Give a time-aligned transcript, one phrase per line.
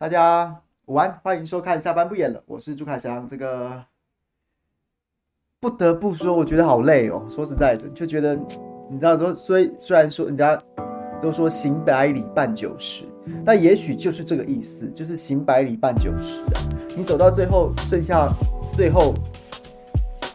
[0.00, 3.26] 大家午安，欢迎收看下班不演了，我是朱凯翔。
[3.26, 3.84] 这个
[5.58, 7.26] 不得不说，我觉得好累哦。
[7.28, 8.36] 说实在的，就觉得
[8.88, 10.56] 你知道说，虽虽然说人家
[11.20, 13.06] 都说行百里半九十，
[13.44, 16.62] 但也许就是这个意思，就是行百里半九十啊。
[16.96, 18.32] 你走到最后，剩下
[18.74, 19.12] 最后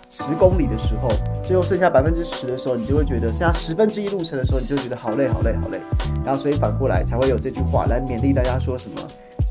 [0.10, 1.08] 十公里的时候，
[1.42, 5.80] 最后剩下百分之十的时候，你就会觉得剩下十分之一路程的时候，你就觉得好累，好累，好累。
[6.26, 9.02] 然后，所以反过来才会有这句话来勉励大家说什么，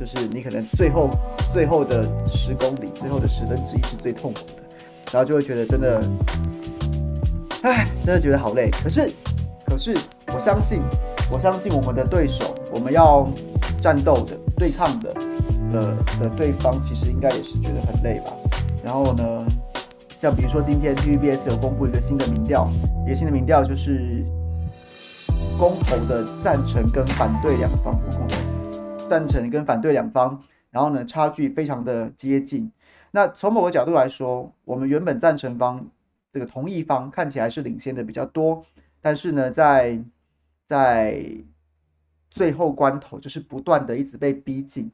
[0.03, 1.08] 就是你可能最后
[1.53, 4.62] 最后的十公里，最后的十分之一是最痛苦的，
[5.12, 6.03] 然后就会觉得真的，
[7.62, 8.69] 唉，真的觉得好累。
[8.82, 9.09] 可是，
[9.65, 9.97] 可是
[10.34, 10.81] 我相信，
[11.31, 13.31] 我相信我们的对手，我们要
[13.81, 15.15] 战斗的、对抗的
[15.72, 18.32] 的的对方，其实应该也是觉得很累吧。
[18.82, 19.47] 然后呢，
[20.21, 22.69] 像比如说今天 TVBS 有公布一个新的民调，
[23.06, 24.27] 一个新的民调就是。
[25.59, 28.34] 公投的赞成跟反对两方，公投
[29.12, 32.73] 赞成跟反对两方，然后呢，差距非常的接近。
[33.11, 35.87] 那从某个角度来说，我们原本赞成方
[36.33, 38.65] 这个同意方看起来是领先的比较多，
[39.03, 40.03] 但是呢，在
[40.65, 41.22] 在
[42.31, 44.91] 最后关头，就是不断的一直被逼近，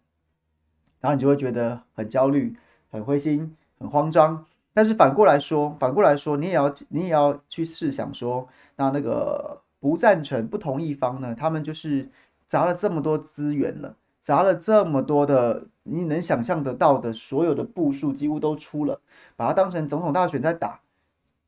[1.01, 2.57] 然后你就会觉得很焦虑、
[2.91, 4.45] 很灰心、很慌张。
[4.75, 9.63] 但是反过来说，反过来说，你也要你也要去试想说，那那个。
[9.81, 11.37] 不赞成、不同意方呢？
[11.37, 12.11] 他们就是
[12.47, 13.95] 砸了这么多资源了，
[14.29, 19.01] 砸了这么多的你能想象得到的所有的步数，几乎都出了，
[19.37, 20.83] 把它当成总统大选在打，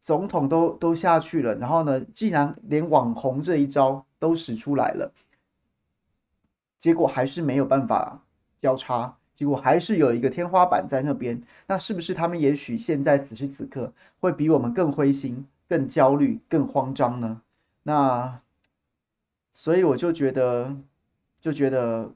[0.00, 1.54] 总统都都下去了。
[1.56, 5.12] 然后呢，既然连网红这一招都使出来了，
[6.78, 8.22] 结果还是没有办法
[8.58, 11.42] 交叉，结果还是有一个天花板在那边。
[11.66, 17.42] 那是不是他们也许现在此时此刻会比我们更灰心、更焦虑、更慌张呢？
[17.82, 18.40] 那，
[19.52, 20.74] 所以我就觉得，
[21.42, 22.12] 就觉得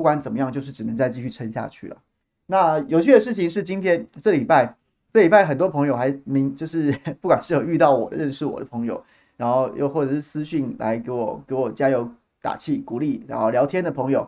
[0.00, 1.96] 不管怎么样，就是只能再继续撑下去了。
[2.46, 4.74] 那有趣的事情是，今天这礼拜，
[5.12, 6.90] 这礼拜很多朋友还明，就是
[7.20, 9.04] 不管是有遇到我、认识我的朋友，
[9.36, 14.26] 然后又或者是私讯来给我给我加油打气、鼓励，然后聊天的朋友，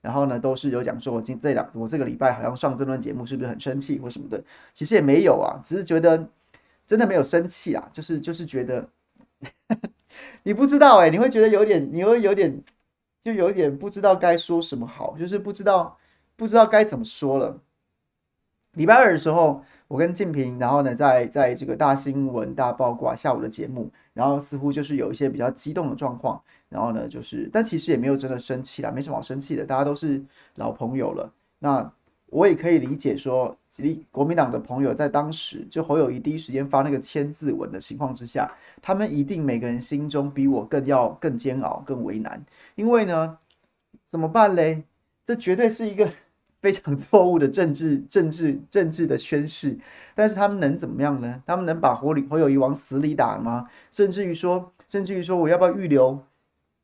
[0.00, 4.42] 然后呢，都是有讲说，我今这两我这个礼拜好像上这段节目是不是很生气或什么的？
[4.72, 6.26] 其实也没有啊，只是觉得
[6.86, 8.88] 真的没有生气啊，就是就是觉得。
[10.42, 12.62] 你不知道哎、你会觉得有点，你会有点，
[13.22, 15.98] 就有一点不知道该说什么好，就是不知道
[16.36, 17.60] 不知道该怎么说了。
[18.74, 31.32] 礼拜二的时候，我跟静平，然后呢，在在这个大新闻大爆卦下午的节目，然后似乎就是有一些比较激动的状况，然后呢，就是但其实也没有真的生气啦，没什么好生气的，大家都是老朋友了。
[31.58, 31.92] 那
[32.30, 33.56] 我也可以理解说。
[34.10, 38.50] 国民党的朋友在当时就侯友谊第一时间发那个千字文的情况之下，
[38.82, 42.44] 他们一定每个人心中比我更要更煎熬、更为难。
[42.74, 43.38] 因为呢，
[44.06, 44.82] 怎么办嘞？
[45.24, 46.10] 这绝对是一个
[46.60, 49.78] 非常错误的政治、政治、政治的宣誓。
[50.14, 51.42] 但是他们能怎么样呢？
[51.46, 53.66] 他们能把侯里侯友谊往死里打吗？
[53.90, 56.22] 甚至于说，甚至于说，我要不要预留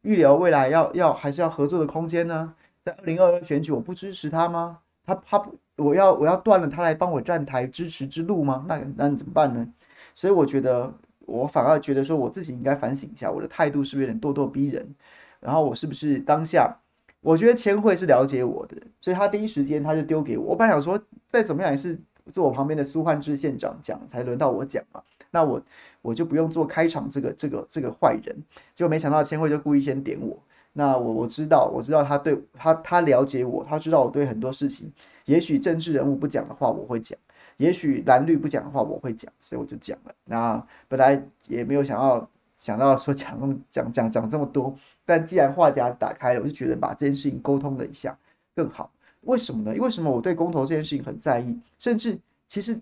[0.01, 2.55] 预留未来要要还是要合作的空间呢？
[2.81, 4.79] 在二零二二选举，我不支持他吗？
[5.07, 5.57] 他他不。
[5.79, 8.65] 我要我要断了他来帮我站台支持之路吗？
[8.67, 9.69] 那那你怎么办呢？
[10.15, 10.91] 所以我觉得
[11.27, 14.95] 我反而觉得说我自己应该反省一下，我的态度是不是有点咄咄逼人？
[15.39, 16.75] 然后我是不是当下？
[17.21, 20.47] 我觉得千惠是了解我的，所以他第一时间他就丢给我。
[20.47, 22.01] 我本来想说再怎么样也是
[22.33, 25.03] 坐我旁边的苏焕智县长讲，才轮到我讲嘛。
[25.31, 25.61] 那我
[26.01, 28.35] 我就不用做开场这个这个这个坏人。
[28.75, 30.39] 结果没想到千惠就故意先点我。
[30.79, 34.93] 那我我知道我知道他对他他了解我，他知道我对很多事情。
[35.25, 37.19] 也许政治人物不讲的话我会讲，
[37.57, 40.15] 也许蓝绿不讲的话我会讲，所以我就讲了。
[40.27, 44.77] 那本来也没有想要想到说讲那么讲讲讲这么多，
[45.07, 48.15] 但既然话匣子打开了，我就觉得把这件事情沟通了一下
[48.55, 48.91] 更好。
[49.23, 49.75] 为什么呢？
[49.75, 51.59] 因为什么我对公投这件事情很在意？
[51.79, 52.79] 甚至其实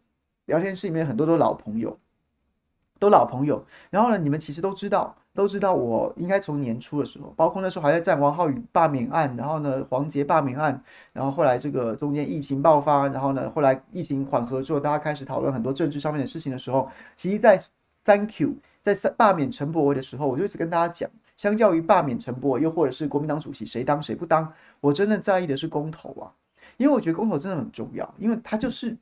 [0.47, 1.97] 聊天室里面很多都老朋友，
[2.99, 3.65] 都老朋友。
[3.89, 5.17] 然后呢，你们其实都知道。
[5.35, 10.81] 都知道我应该从年初的时候，包括那时候还在战王浩宇罢免案，然后呢黄捷罢免案，
[11.13, 17.61] 然后后来这个中间疫情爆发，然后呢后来疫情缓和之后，大家开始讨论很多政治上面的事情的时候，其实，在
[18.05, 26.31] Thank you 在罢免陈柏惟的时候，我就一直跟大家讲，相较于罢免陈柏惟，又或者是国民党主席谁当谁不当，我真的在意的是公投啊，
[26.77, 28.97] 因为我觉得公投真的很重要，因为它就是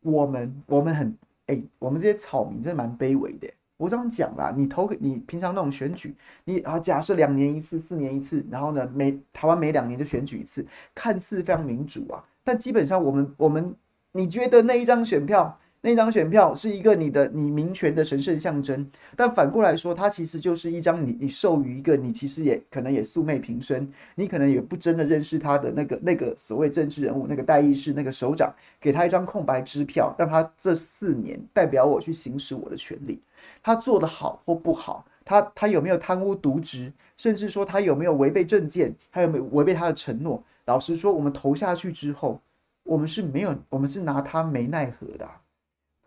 [0.00, 1.16] 我们我们很
[1.46, 3.48] 哎、我们这些草民真的蛮卑微的。
[3.76, 6.14] 我这样讲啦，你投给你平常那种选举，
[6.44, 13.74] 你啊假设两年一次、四年一次，然后呢每台湾每两年就选举一次，看似非常民主啊，但基本上我们我们
[14.12, 18.84] 你觉得那一张选票那张选票是一个你的你民权的神圣象征，
[19.14, 33.20] 但反过来说，它其实就是一张你你授予一个你其实也可能也素昧平生，你可能也不真的认识他的那个那个所谓政治人物那个代议士那个首长，给他一张空白支票，让他这四年代表我去行使我的权利。
[33.62, 40.42] 他做得好或不好，他他有没有贪污渎职，甚至说他有没有违背政见，他有没有违背他的承诺？
[40.64, 42.40] 老实说，我们投下去之后，
[42.82, 45.28] 我们是没有，我们是拿他没奈何的。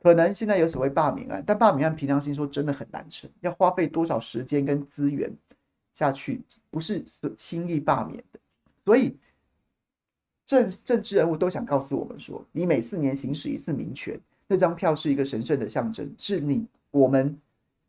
[0.01, 5.29] 可能现在有所谓罢免案，但罢免案凭良心说真的很难成，要花费多少时间跟资源
[5.91, 7.03] 下去，不是
[7.35, 8.39] 轻易罢免的。
[8.85, 9.17] 所以
[10.45, 17.37] 政政治人物都想告诉我们说，你每四年行使一次民权，那张票是一个神圣的象征，是你我们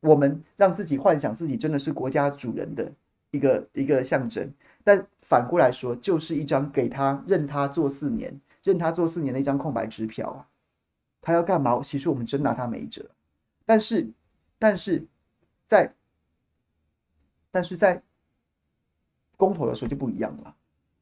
[0.00, 2.92] 我们让自己幻想自己真的是国家主人的
[3.30, 4.52] 一个一个象征。
[4.82, 10.50] 但反过来说，就是一张给他任他做四年，任他做四年的一张空白支票啊。
[11.20, 11.81] 他要干嘛？
[11.82, 13.05] 其实我们真拿他没辙，
[13.67, 14.08] 但是，
[14.58, 15.06] 但是
[15.67, 15.93] 在，
[17.50, 18.02] 但是在
[19.37, 20.55] 公投的时候就不一样了。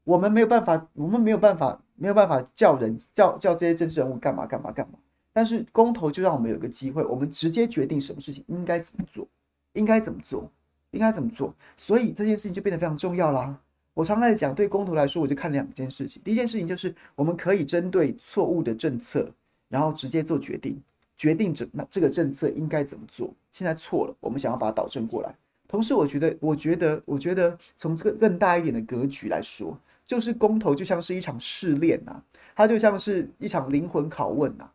[0.03, 4.99] 我们没有办法，我们没有办法，没有办法叫人叫叫这些政治人物干嘛干嘛干嘛。
[5.31, 9.27] 但是公投就让我们有个机会，我们直接决定什么事情应该怎么做，
[9.73, 10.51] 应该怎么做，
[10.91, 11.53] 应该怎么做。
[11.77, 13.57] 所以这件事情就变得非常重要啦。
[13.93, 16.21] 我常常在讲，对公投来说，我就看两件事情。
[16.23, 19.31] 第一件事情就是我们可以针对错误的政策。
[19.69, 20.81] 然后直接做决定，
[21.15, 23.33] 决定这那这个政策应该怎么做。
[23.51, 25.33] 现在错了，我们想要把它导正过来。
[25.67, 32.21] 同时，我觉得，我觉得，我觉得从这个更大一点的格局来说，就是公投就像是一场试炼呐，
[32.55, 34.69] 它就像是一场灵魂拷问呐。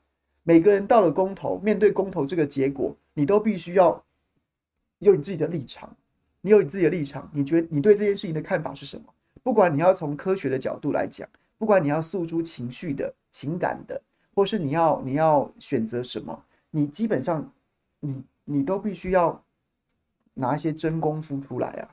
[0.44, 4.04] 每个人到了公投，面对公投这个结果，你都必须要
[5.00, 5.94] 有你自己的立场。
[6.42, 9.04] 你有你自己的立场，你觉你对这件事情的看法是什么？
[9.42, 14.00] 不管你要从科学的角度来讲，不管你要诉诸情绪的情感的。
[14.34, 17.50] 或是你要你要选择什么，你基本上
[18.00, 19.42] 你你都必须要
[20.34, 21.88] 拿一些真功夫出来啊，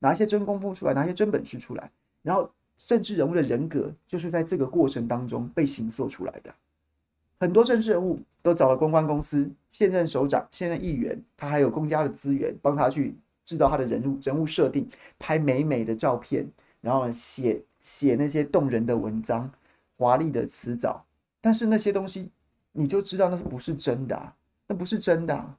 [0.00, 1.90] 拿一些真功夫出来，拿一些真本事出来。
[2.22, 6.52] 然后政治人物的人格就是在这个过程当中被形塑出来的。
[7.38, 16.46] 很多政治人物都找了公关公司，现任首长、现任议员，他还有公家的资源帮他去制造他的人物人物设定，拍美美的照片，
[16.80, 19.50] 然后写写那些动人的文章、
[19.96, 21.04] 华丽的辞藻。
[21.46, 22.28] 但是那些东西，
[22.72, 24.34] 你就知道那不是真的啊，
[24.66, 25.54] 那不是真的，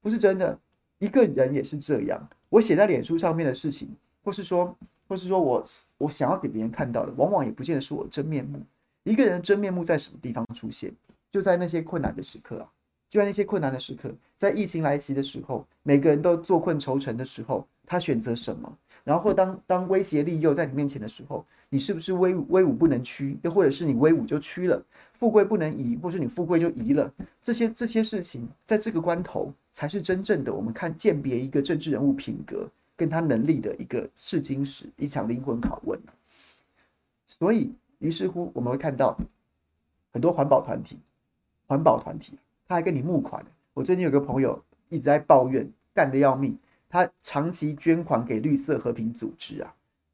[0.00, 0.56] 不是真的。
[1.00, 3.88] 一个人也是这样，我写在脸书上面的事情，
[4.22, 4.78] 或是说，
[5.08, 5.66] 或是说我
[5.98, 8.62] 我想要给别人看到的，往往也不见得是我真面目。
[9.02, 10.94] 一个人的真面目在什么地方出现？
[11.28, 12.70] 就在那些困难的时刻啊，
[13.10, 18.78] 就在那些困难的时刻，在疫情来袭的时候，每个人都坐困愁城的时候，他选择什么？
[19.06, 23.38] 然后当当威胁利诱在你面前的时候，你是不是威武威武不能屈？
[23.44, 24.84] 又或者是你威武就屈了？
[25.12, 35.96] 富贵不能移，或是你富贵就移了，这些这些事情，在这个关头才是真正的我们看鉴别一个政治人物品格跟他能力的一个试金石，一场灵魂拷问。
[37.28, 39.16] 所以，于是乎我们会看到
[40.12, 40.98] 很多环保团体，
[41.68, 42.36] 环保团体
[42.66, 43.46] 他还跟你募款。
[43.72, 49.72] 我最近有个朋友一直在抱怨，干得要命，他长期捐款给绿色和平组织啊。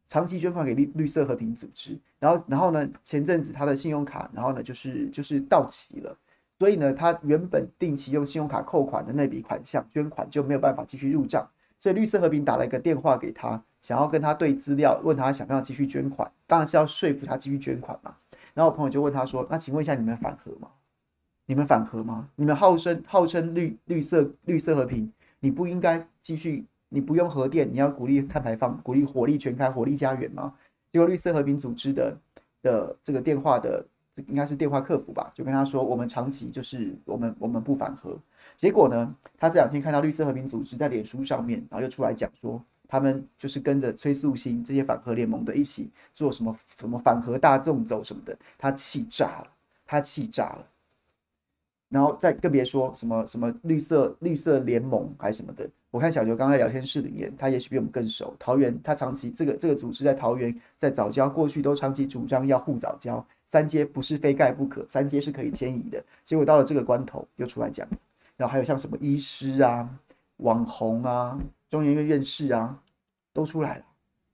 [0.08, 6.14] 长期捐款给绿绿色和平组织，然后然后呢，前阵子他的信用卡，然后呢就是就是到期了，
[6.58, 11.48] 所以呢，他原本定期用信用卡扣款的那笔款项捐款就没有办法继续入账，
[11.78, 18.14] 所以绿色和平打了一个电话给他，想要跟他对资料，问他想不想继续捐款，当然是要说服他继续捐款嘛。
[18.52, 20.68] 然后我朋友就问他说：“那请问一下，你们反核吗？
[21.46, 22.28] 你们反核吗？
[22.36, 25.10] 你们号称号称绿绿色绿色和平，
[25.42, 30.52] 你不应该继续？”你不用核电，你要鼓励碳排放，鼓励火力全开，火力家园吗？
[30.92, 32.14] 结果绿色和平组织的
[32.60, 33.82] 的这个电话的，
[34.14, 38.14] 这应该是电话客服吧，就跟他说，我们长期就是我们我们不反核。
[38.56, 49.46] 结果呢，他这两天看到绿色和平组织在脸书上面，然后又出来讲说，他们就是跟着崔素馨这些反核联盟的一起做什么什么反核大纵走什么的，他气炸了，
[49.86, 50.66] 他气炸了。
[51.92, 55.68] 然后再更别说什么什么绿色绿色联盟还是什么的。
[55.90, 58.34] 我看小刘刚刚在聊天室里面，他也许比我们更熟。
[58.38, 66.02] 桃园他长期这个这个组织在桃园在早教过去都长期主张要护早教，三阶不是非盖不可，三阶是可以迁移的。
[66.24, 67.86] 结果到了这个关头又出来讲，
[68.38, 69.86] 然后还有像什么医师啊、
[70.38, 72.74] 网红啊、中研院院士啊
[73.34, 73.84] 都出来了。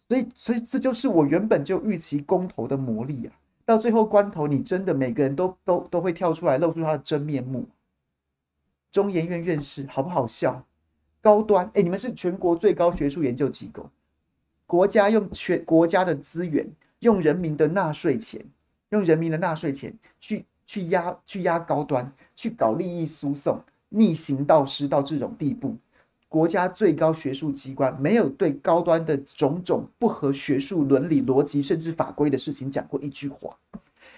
[0.08, 3.34] 所以所以这就是我原本就预期公投的魔力啊。
[3.68, 7.68] 到最后关头，你真的每个人都都都会跳出来露出他的真面目。
[8.90, 10.64] 中研院院士好不好笑？
[11.20, 13.90] 高端哎、你们是全国最高学术研究机构，
[14.66, 16.66] 国家用全国家的资源，
[17.00, 18.42] 用人民的纳税钱，
[18.88, 25.76] 用人民的纳税钱去去压去压高端，去搞利益输送，逆行道师到这种地步。
[26.28, 33.56] 国家最高学术机关没有对高端的种种不合学术伦理逻辑甚至法规的事情讲过一句话，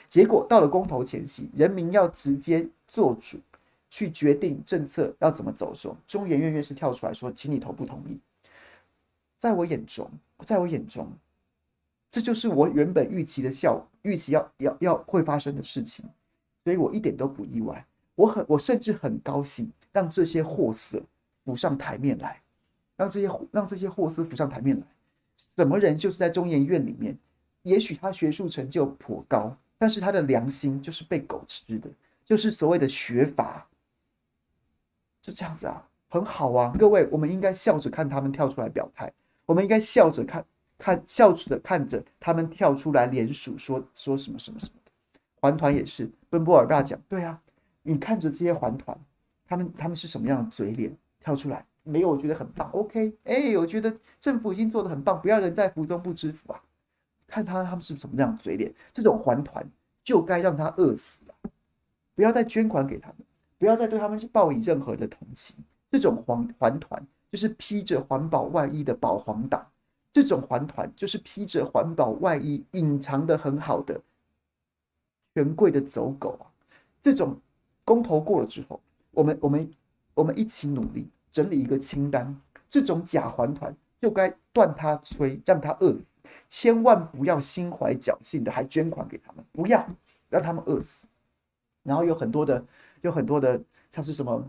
[0.09, 3.39] 结果到了公投前夕，人民要直接做主
[3.89, 8.19] 去决定政策要怎么走的时候，中研院院士跳出来说：“请你投不同意。”
[9.39, 10.11] 在我眼中，
[10.45, 11.09] 在我眼中，
[12.11, 16.05] 这就是我原本预期的效，预期要要要会发生的事情，
[16.65, 17.87] 所以我一点都不意外。
[18.17, 21.01] 我很，我甚至很高兴让这些货色。
[21.45, 22.41] 浮上台面来，
[22.97, 24.87] 让这些让这些货色浮上台面来。
[25.57, 27.17] 什么人就是在中研院里面，
[27.63, 31.89] 也许他学术成就颇高，但是他的良心就是被狗吃的，
[32.25, 33.67] 就是所谓的学阀，
[35.23, 36.75] 就这样子啊，很好啊。
[36.79, 39.11] 各位，我们应该笑着看他们跳出来表态，
[39.47, 40.45] 我们应该笑着看
[40.79, 44.91] 看笑着看着他们跳出来联署说说什么什么什么的。
[45.41, 47.41] 环团也是，奔波尔大讲，对啊，
[47.83, 48.99] 你看着这些环团，
[49.47, 50.95] 他们他们是什么样的嘴脸？
[51.21, 52.11] 跳出来没有？
[52.11, 52.71] 我觉得很棒。
[52.73, 56.63] OK，哎、我觉得政府已经做得很棒，不要人在福中不知福啊！
[57.27, 59.65] 看他他们是什么样嘴脸，这种环团
[60.03, 61.35] 就该让他饿死啊！
[62.15, 63.19] 不要再捐款给他们，
[63.59, 65.57] 不要再对他们去报以任何的同情。
[65.91, 69.67] 这种环环团就是披着环保外衣的保皇党，
[70.13, 74.01] 这种环团就是披着环保外衣隐藏的很好的
[75.35, 76.47] 权贵的走狗啊！
[77.01, 77.41] 这种
[77.85, 79.71] 公投过了之后，我们我们。
[80.15, 82.37] 我们一起努力整理一个清单，
[82.69, 86.03] 这种假还团就该断他催，让他饿死，
[86.47, 89.87] 千万不要心怀侥幸的还捐款给他们，不要
[90.29, 91.07] 让他们饿死。
[91.83, 92.65] 然后有很多的，
[93.01, 94.45] 有很多的，像是什么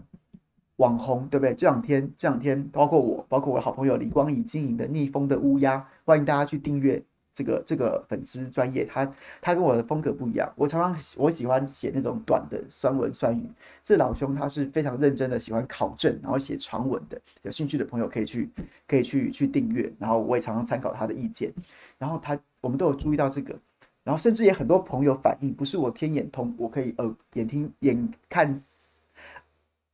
[0.78, 1.56] 网红，对不对？
[1.56, 7.02] 这两天，这两天，包括我，包括我的好朋友李光仪经营的逆风的乌鸦，欢迎大家去订阅。
[7.34, 10.52] 这个这个粉丝专业，他他跟我的风格不一样。
[10.56, 13.50] 我常常我喜欢写那种短的酸文酸语，
[13.84, 17.20] 这老兄他是非常认真的，喜欢考证，然后写长文的。
[17.44, 18.50] 有兴趣的朋友可以去
[18.88, 19.92] 可以去去订阅。
[19.98, 21.54] 然后我也常常参考他的意见。
[21.98, 23.58] 然后他我们都有注意到这个。
[24.04, 28.60] 然后甚至也很多朋友反映，不是我天眼通，我可以耳眼听眼看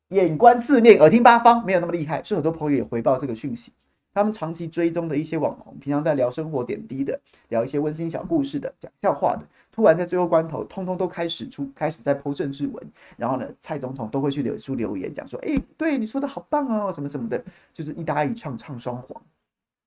[0.09, 2.23] 眼观四面，耳听八方，没有那么厉害。
[2.23, 3.73] 是很多朋友也回报这个讯息。
[4.17, 12.83] 他们长期追踪的一些网红，平常在聊生活点滴的，聊一些温馨小故事的，讲笑话的，突然在最后关头，通通都开始出，开始在剖政治文，
[13.15, 17.39] 然后呢，蔡总统都会去留书留言，讲说，哎，对你说的好棒哦，什么什么的，
[17.71, 19.21] 就是一搭一唱，唱双簧。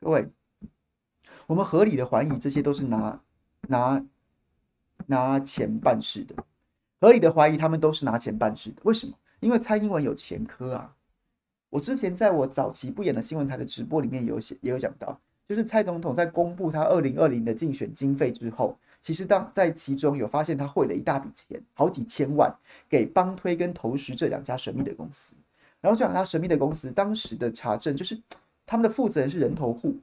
[0.00, 0.25] 各位，
[1.49, 3.20] 我们合理的怀疑，这些都是拿
[3.62, 4.00] 拿
[5.06, 6.37] 拿钱办事的，
[7.00, 8.76] 合理的怀疑，他们都是拿钱办事的。
[8.84, 9.12] 为什么？
[9.40, 10.94] 因为蔡英文有前科啊。
[11.71, 22.53] 我之前在我早期不演的新闻台的直播里面有写，也有讲到，就是蔡总统在公布他二零二零的竞选经费之后，其实当在其中有发现他汇了一大笔钱，好几千万
[22.89, 25.35] 给帮推跟投石这两家神秘的公司，
[25.81, 28.21] 然后这两家神秘的公司当时的查证就是
[28.67, 29.95] 他们的负责人是人头户，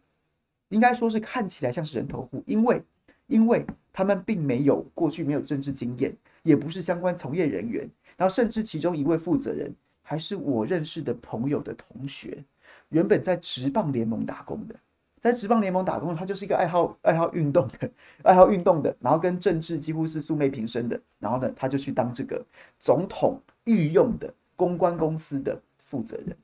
[0.70, 2.82] 应该说是看起来像是人头户，因为
[3.28, 9.70] 因为他们并没有过去没有政治经验，也不是相关从业人员，然后甚至其中一位负责人。
[10.10, 12.42] 还是我认识的朋友的同学，
[12.88, 14.74] 原本在职棒联盟打工的，
[15.20, 17.92] 在职棒联盟打工，他就是一个爱好爱好运动的，
[18.24, 22.42] 爱好运动的，然后跟政治几乎是素昧平生的，然后呢，他就去当这个
[22.80, 26.38] 总统御用的公关公司的负责人。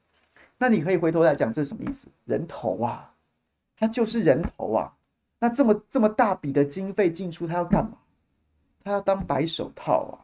[0.58, 2.10] 那你可以回头来讲，这是什么意思？
[2.25, 3.13] 人头啊，
[3.77, 4.93] 他就是人头啊。
[5.39, 7.98] 那这么这么大笔的经费进出，他要干嘛？
[8.84, 10.23] 他要当白手套啊。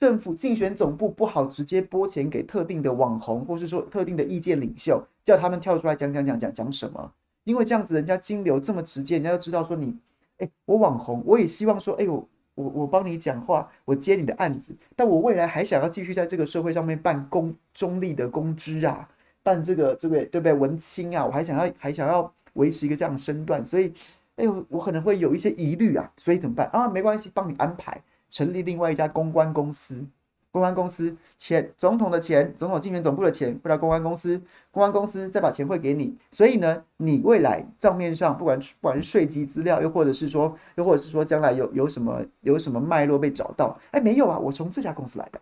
[0.00, 7.12] 政府竞选总部不好直接拨钱给特定的网红，或是说特定的意见领袖，叫他们跳出来讲讲讲讲讲什么？
[7.44, 9.94] 因为这样子，人家金流这么直接，人家就知道说你，
[10.38, 19.06] 哎，我网红，我也希望说，哎，我我我帮你讲话，我接你的案子，但我未来还想要继续在这个社会上面办公中立的公知啊，
[19.42, 20.54] 办这个这个对不对？
[20.54, 23.92] 文青啊，我还想要还想要维持一个这样的身段，所以，
[24.36, 26.88] 哎，我可能会有一些疑虑啊，所以怎么办啊？
[26.88, 28.02] 没关系，帮你安排。
[28.30, 30.02] 成立另外一家公关公司，
[30.50, 34.38] 公关公司钱，总统的钱，总统竞选总部的钱汇到公关公司，
[34.70, 36.16] 公关公司再把钱汇给你。
[36.30, 45.40] 所以呢，你未来账面上不管不管是税基资料，又或者是说，又或者是说将来有有什么有什么脉络被找到，哎，没有啊，我从这家公司来的，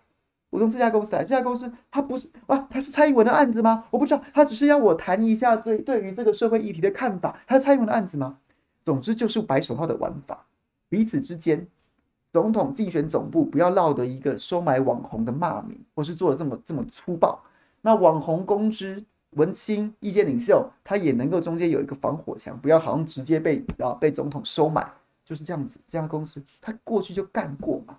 [0.50, 3.84] 我从这家公司来，这家公司它不是啊，它是蔡英文的案子吗？
[3.90, 8.38] 我不知道，他只是要我谈一下对对于这个社会议题的看法，他是蔡英文的案子吗？
[8.84, 10.46] 总之就是白手套的玩法，
[10.88, 11.66] 彼此之间。
[12.32, 17.40] 总统竞选总部不要落得一个收买网红的骂名，或是做的这么这么粗暴。
[17.80, 24.86] 那网红公知、文青、意见领袖，他也能够中间有一个防火墙，不要好像直接被啊被总统收买，
[25.24, 25.78] 就是这样子。
[25.88, 27.96] 这家公司他过去就干过嘛，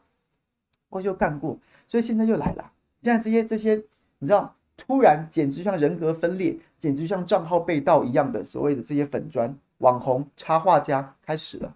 [0.90, 1.58] 过去就干过，
[1.88, 2.72] 所以现在又来了。
[3.02, 3.82] 现在这些这些，
[4.20, 11.74] 你知道，突然简直像人格分裂，简直像账号被盗一样的所谓的这些粉砖网红插画家开始了，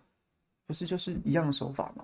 [0.68, 2.04] 不是就是一样的手法吗？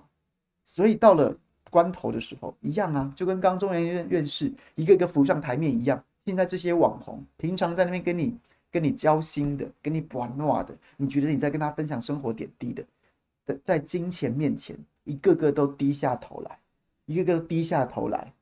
[0.80, 1.36] 所以到了
[1.68, 6.02] 关头的时候，一样啊，就跟刚中研院院士一个一个浮上台面一样。
[6.24, 8.38] 现在这些网红平常在那边跟你
[8.70, 16.58] 跟你交心的，跟你玩闹的，你觉得你在跟他分享生活点滴的，在金钱面前，一个个都低下头来，
[17.04, 18.32] 一个个都低下头来。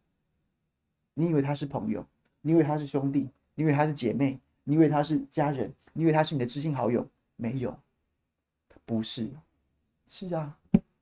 [1.14, 2.06] 你以为他是朋友？
[2.40, 3.28] 你以为他是兄弟？
[3.56, 4.38] 你以为他是姐妹？
[4.62, 5.74] 你以为他是家人？
[5.92, 7.04] 你以为他是你的知心好友？
[7.34, 7.76] 没有，
[8.68, 9.28] 他不是，
[10.06, 10.56] 是啊。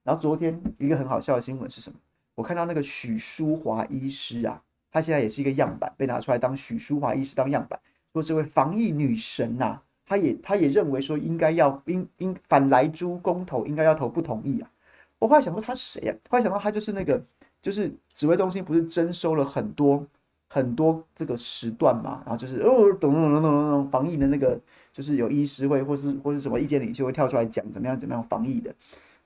[0.07, 1.99] 然后昨天一个很好笑的新闻是什么？
[2.37, 7.79] 我看到那个许淑华医师啊，他现在也是一个样板，被拿出来当许淑华医师当样板，
[8.13, 9.83] 说这位防疫女神呐、啊。
[10.09, 14.71] 他也她也认为说应该要应应反来猪公投应该要投不同意啊！
[15.19, 16.15] 我后来想说她是谁啊？
[16.31, 17.21] 后来想到她就是那个
[17.61, 20.07] 就是指挥中心不是征收了很多
[20.49, 24.57] 很多这个时段嘛，然后就是哦咚咚咚咚咚防疫的那个
[24.93, 28.73] 就是有医师会或是或是什么意见领袖会跳出来讲怎么样怎么样防疫的，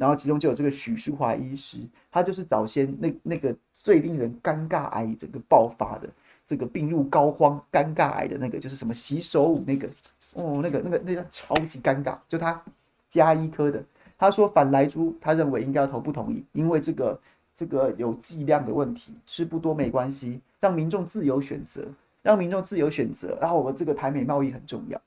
[0.00, 1.78] 然后其中就有这个许淑华医师，
[2.10, 6.08] 他就是早先那那个最令人尴尬癌整个爆发的
[6.44, 9.86] 这个病入膏肓尴尬癌的那个就是什么洗手舞那个。
[10.34, 12.62] 哦，那个、那个、那个超级尴尬，就他
[13.08, 13.82] 加医科的，
[14.16, 17.20] 他说反莱猪，他认为应该要投不同意，因为这个
[17.52, 21.84] 这个有剂量的问题，吃不多没关系，让民众自由选择，
[22.22, 25.00] 让民众自由选择，然后我们这个台美贸易很重要。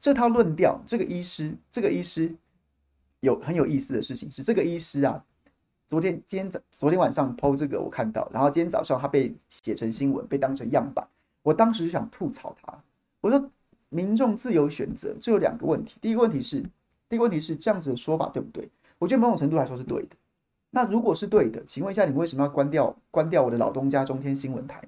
[0.00, 2.34] 这套论调，这个医师，这个医师
[3.26, 5.22] 有很有意思的事情是，这个医师啊，
[5.86, 11.06] 昨天今天早昨天晚上 PO 这个我看到，然后今天早上他被写成新闻，被当成样板，
[11.42, 12.82] 我当时就想吐槽他，
[13.20, 13.50] 我说。
[13.88, 15.96] 民众自由选择，这有两个问题。
[16.00, 16.60] 第一个问题是，
[17.08, 18.68] 第一个问题是这样子的说法对不对？
[18.98, 20.16] 我觉得某种程度来说是对的。
[20.70, 24.82] 那如果是对的，请问一下，你为什么要关掉关掉我的老东家中天新闻台？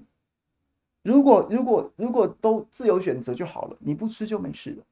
[1.04, 4.82] 如果如果如果都自由选择就好了，你不吃就没事了。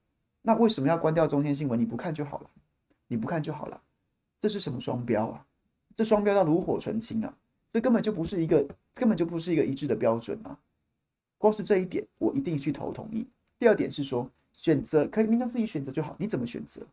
[0.43, 1.79] 那为什么要关掉中天新闻？
[1.79, 2.51] 你不看就好了，
[3.09, 3.81] 你不看就好了。
[4.39, 5.47] 这是什么双标啊？
[5.95, 7.35] 这双标到炉火纯青啊！
[7.73, 10.59] 这根本就不是一个根本就不是一个一致的标准啊！
[11.39, 13.27] 光是这一点，我一定去投同意。
[13.59, 16.15] 第二点是说，选择可以民众自己选择就好。
[16.19, 16.87] 你怎么选择？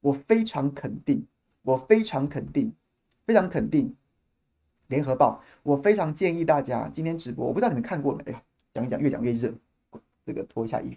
[0.00, 1.24] 我非常肯定，
[1.62, 2.72] 我非常肯定，
[3.24, 3.94] 非常肯定。
[4.88, 8.38] 联合报，我非常建议大家今天直播，我不知道你们看过没有？
[8.74, 9.52] 讲一讲，越讲越热。
[10.24, 10.96] 这个脱一下衣服。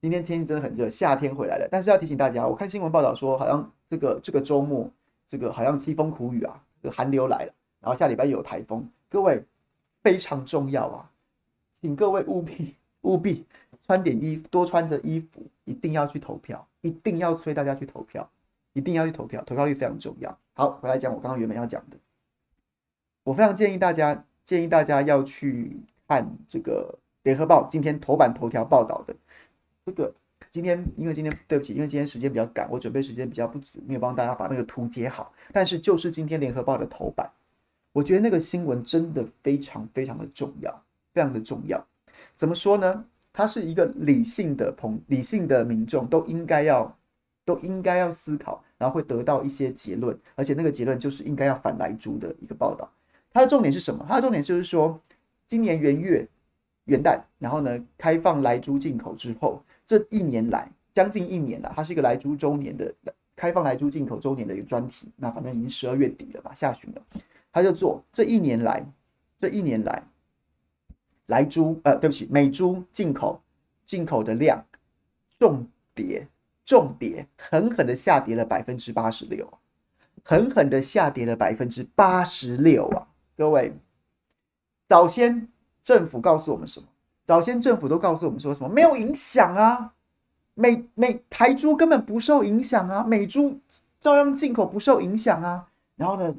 [0.00, 1.68] 今天天气真的很热，夏天回来了。
[1.70, 4.90] 但是要提醒大家，我看新闻报道说，好像这个这个周末，
[5.26, 7.52] 这个好像凄风苦雨啊，这个寒流来了。
[7.80, 9.42] 然后下礼拜有台风，各位
[10.02, 11.10] 非常重要啊，
[11.80, 13.44] 请各位务必务必。
[13.82, 18.28] 穿点衣服，多穿着衣服，一定要去投票，一定要催大家去投票，
[18.72, 20.38] 一定要去投票，投票率非常重要。
[20.52, 21.96] 好，回来讲我刚刚原本要讲的，
[23.24, 29.16] 我非常建议大家，建议大家要去看这个联合报今天头版头条报道的
[29.90, 30.14] 这个。
[30.50, 35.32] 今天因为今天对不起，因为今天时间比较赶，我准备时间比较不足，没有帮大家把那个图截好。
[35.52, 37.30] 但是就是今天联合报的头版，
[37.92, 41.86] 我觉得那个新闻真的非常非常的重要，非常的重要。
[42.34, 43.04] 怎么说呢？
[43.32, 46.96] 他是一个理性的朋，理性的民众都应该要，
[47.44, 52.90] 都应该要思考，然后会得到一些结论，而且那个结论就是应该要反莱猪的一个报道。
[53.32, 54.04] 它的重点是什么？
[54.08, 55.00] 它的重点就是说，
[55.46, 56.26] 今年元月
[56.86, 62.94] 元旦，然后呢开放莱猪进口之后，这一年来将近一年了，它是一个莱猪周年的
[63.34, 65.08] 开放莱猪进口周年的一个专题。
[65.16, 67.02] 那反正已经十二月底了吧，下旬了，
[67.52, 68.86] 他就做这一年来，
[69.40, 70.00] 这一年来。
[71.26, 73.42] 莱猪，呃，对不起，美猪进口
[73.84, 74.64] 进口的量
[75.40, 76.24] 重跌，
[76.64, 79.52] 重跌，狠狠的下跌了百分之八十六，
[80.22, 83.08] 狠狠的下跌了百分之八十六啊！
[83.36, 83.72] 各位，
[84.86, 85.48] 早先
[85.82, 86.86] 政府告诉我们什么？
[87.30, 88.68] 早先政府都告诉我们说什么？
[88.68, 89.92] 没有影响啊，
[90.54, 93.56] 美美台猪根本不受影响啊，美猪
[94.00, 95.64] 照样进口不受影响啊。
[95.94, 96.34] 然后呢，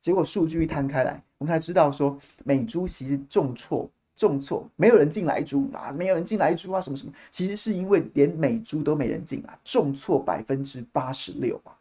[0.00, 3.86] 结果数据一摊开来，我们才知道说美猪其实重挫。
[4.16, 11.76] 重挫，没有人进来猪啊，没有人进来猪啊，什么什么，其实是因为连美猪都没人进啊，重挫百分之八十六啊，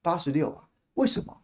[0.00, 1.36] 八十六啊，为什么？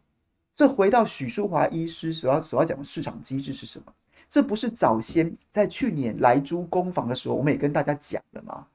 [0.55, 3.93] 这回到许淑华医师所要所要讲的市场机制是什么？
[4.31, 8.67] 这不是早先在去年来猪攻防的时候，我们也跟大家讲了吗？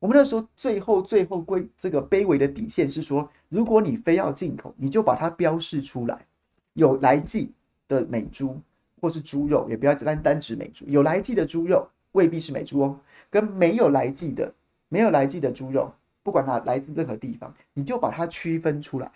[0.00, 6.26] 我们那时候最后最后归这个卑微的底线是说，如果你非要进口，你就把它标示出来，
[6.72, 7.52] 有莱剂
[7.86, 8.58] 的美猪。
[9.00, 10.84] 或是猪肉，也不要单单指美猪。
[10.86, 12.96] 有莱剂的猪肉未必是美猪哦，
[13.28, 14.54] 跟没有莱剂的、
[14.88, 19.10] 没有莱剂的猪肉，不管它来自任何地方，你就把它区分出来。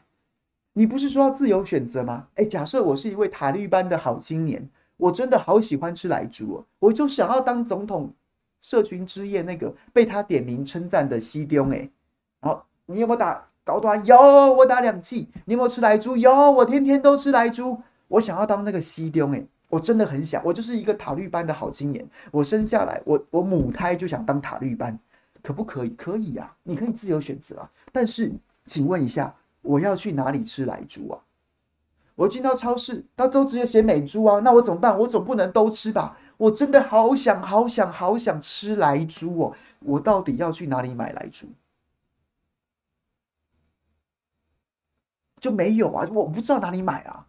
[0.73, 2.27] 你不是说要自由选择吗？
[2.35, 8.13] 哎，假设我是一位塔绿班的好青年，我真的好喜欢吃莱猪哦，我就想要当总统
[8.61, 11.89] 社群之夜那个被他点名称赞的西丢哎。
[12.41, 14.05] 然后你有没有打高端？
[14.07, 14.17] 有，
[14.55, 15.29] 我打两季。
[15.45, 16.17] 你有没有吃莱猪？
[16.17, 17.81] 有，我天天都吃莱猪。
[18.09, 22.09] 我想要当那个西丢哎，我真的很想，我就是一个塔绿班的好青年。
[22.31, 24.99] 我生下来，我我母胎就想当塔绿班，
[25.43, 25.91] 可不可以？
[25.91, 27.71] 可以啊，你可以自由选择啊。
[27.93, 28.33] 但是，
[28.65, 29.35] 请问一下。
[29.63, 31.19] 我要去哪里吃莱猪啊？
[32.17, 34.99] 我进到超市，他都直接写美猪啊，那我怎么办？
[34.99, 36.19] 我总不能都吃吧？
[36.39, 39.57] 我真的好想、好想、好想吃莱猪哦！
[39.81, 41.47] 我到底要去哪里买莱猪？
[45.39, 46.07] 就没有啊！
[46.13, 47.27] 我不知道哪里买啊，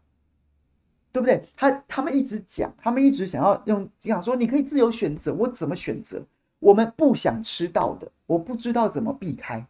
[1.11, 1.47] 对不对？
[1.55, 6.21] 他他们一直讲，他们一直想要用讲说，你可以自由选择，我怎么选择？
[6.59, 9.67] 我们不想吃到的，我不知道怎么避开。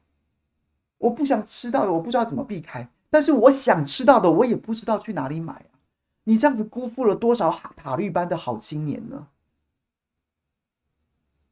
[1.00, 5.80] 我不想吃到的，我不知道怎么避开；但是我想吃到的，我也不知道去哪里买啊！
[6.26, 9.28] 你这样子辜负了多少塔绿班的好青年呢？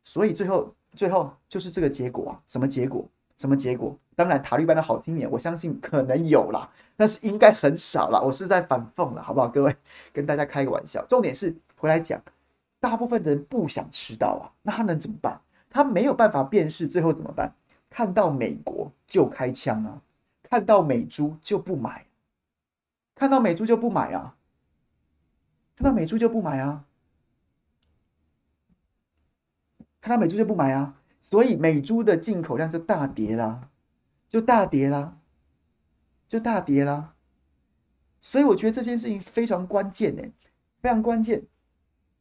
[0.03, 2.41] 所以最后，最后就是这个结果啊！
[2.45, 3.07] 什么结果？
[3.37, 3.97] 什么结果？
[4.15, 8.21] 当然，塔绿班的好青年，我相信可能有啦，但是应该很少啦。
[8.21, 9.47] 我是在反讽了，好不好？
[9.47, 9.75] 各位，
[10.13, 11.05] 跟大家开个玩笑。
[11.05, 12.21] 重点是回来讲，
[12.79, 15.41] 大部分的人不想吃到啊，那他能怎么办？
[15.69, 17.53] 他没有办法辨识，最后怎么办？
[17.89, 20.01] 看到美国就开枪啊！
[20.55, 22.07] 看到美珠就不买，
[23.13, 24.37] 看到美珠就不买啊！
[25.75, 26.85] 看到美珠就不买啊！
[29.99, 31.01] 看到美珠就不买啊！
[31.19, 33.69] 所以美珠的进口量就大跌啦，
[34.29, 35.17] 就大跌啦，
[36.29, 37.15] 就大跌啦！
[38.21, 40.23] 所以我觉得这件事情非常关键呢，
[40.81, 41.45] 非常关键，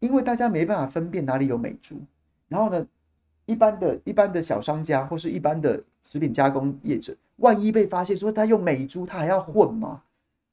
[0.01, 2.05] 因为大家没办法分辨哪里有美珠，
[2.49, 2.85] 然后呢？
[3.47, 10.03] 一般的一般的小商家或是一般的食品加工业者，万一被发现说他用美猪，他还要混吗？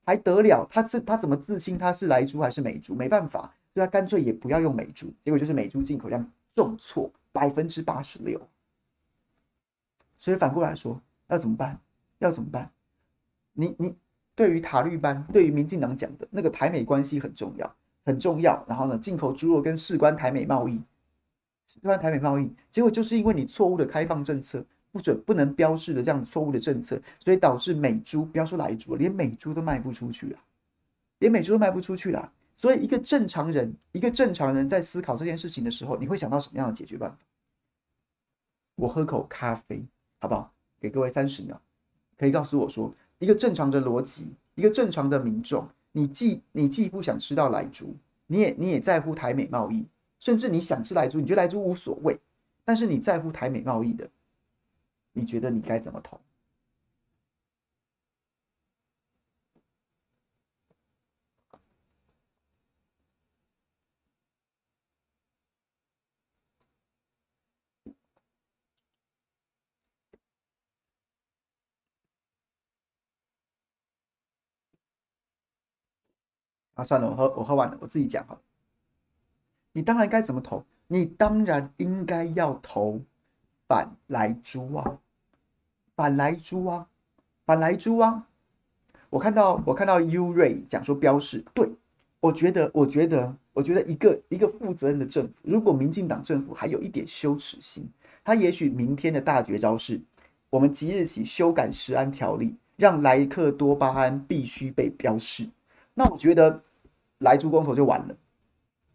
[0.03, 0.67] 还得了？
[0.69, 2.93] 他自他怎么自称他是莱猪还是美猪？
[2.93, 5.13] 没办法，所以他干脆也不要用美猪。
[5.23, 8.41] 结果就是美猪进口量重挫百分之八十六。
[10.17, 11.79] 所以反过来说，要怎么办？
[12.19, 12.69] 要怎么办？
[13.53, 13.95] 你你
[14.35, 18.63] 对于塔绿班，对于民进党讲的那个台美关系很重要，很重要。
[18.67, 20.81] 然后呢，进口猪肉跟事关台美贸易。
[21.79, 21.97] 对吧？
[21.97, 30.41] 台美贸易，结果就是因为你错误的开放政策，不准不能标示的这样错误的政策，所以导致美猪，不要说莱猪，连美猪都卖不出去啊，
[31.19, 32.31] 连美猪都卖不出去了。
[32.55, 37.17] 所以一个正常人，一个正常人在思考这件事情的时候，你会想到什么样的解决办法？
[38.75, 39.83] 我喝口咖啡，
[40.19, 40.51] 好不好？
[40.79, 41.59] 给各位三十秒，
[42.17, 47.95] 可以告诉我说，一个正常的逻辑，一个正常的民众，你既你既不想吃到莱猪，
[48.27, 49.85] 你也你也在乎台美贸易。
[50.21, 52.17] 甚至你想吃莱猪，你觉得莱猪无所谓，
[52.63, 54.09] 但是你在乎台美贸易的，
[55.13, 56.19] 你觉得你该怎么投？
[76.75, 78.41] 啊，算了，我喝我喝完了，我自己讲好了。
[79.73, 80.63] 你当然该怎么投？
[80.87, 82.99] 你当然应该要投
[83.67, 84.99] 反莱猪啊，
[85.95, 86.87] 反莱猪啊，
[87.45, 88.27] 反莱猪啊！
[89.09, 91.69] 我看到我看到 U 瑞讲说标示，对，
[92.19, 97.89] 我觉得我觉得我觉得一个一个负责任的政府，如果民进党政府还有一点羞耻心，
[98.23, 100.01] 他也许明天的大绝招是，
[100.49, 105.47] 我们即日起修改食安条例，让莱克多巴胺必须被标示。
[105.93, 106.61] 那我觉得
[107.19, 108.15] 莱猪光头就完了。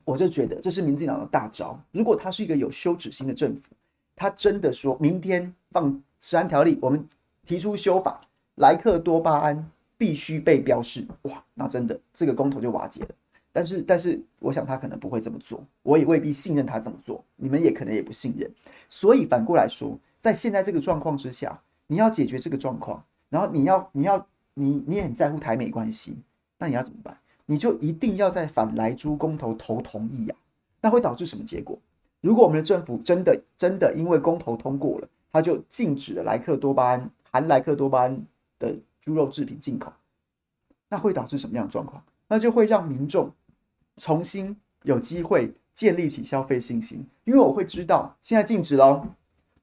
[0.07, 1.79] 我就觉得这是民进党的大招。
[1.91, 3.73] 如果他是一个有羞耻心的政府，
[4.15, 7.05] 他真的说明天放食安条例，我们
[7.45, 8.21] 提出修法，
[8.55, 13.09] 莱克多巴胺必须被标示，哇，那真的这个公投就瓦解了。
[13.53, 18.49] 但是，但是我想他可能不会这么做，我也未必信任他这么做，你们也可能也不信任。
[18.89, 26.17] 所以反过来说，在现在这个状况之下，你要解决这个状况，然后你要你要你你也很在乎台美关系，
[26.59, 27.19] 那你要怎么办？
[27.47, 30.35] 你就一定要在反莱猪公投投同意呀、
[30.81, 31.79] 那会导致什么结果？
[32.21, 38.21] 如果我们的政府真的真的因为公投通过了，它就禁止了莱克多巴胺含莱克多巴胺
[38.59, 39.93] 的猪肉制品进口，
[40.89, 42.03] 那会导致什么样的状况？
[42.27, 43.31] 那就会让民众
[43.99, 49.07] 重新有机会建立起消费信心，因为我会知道现在禁止了，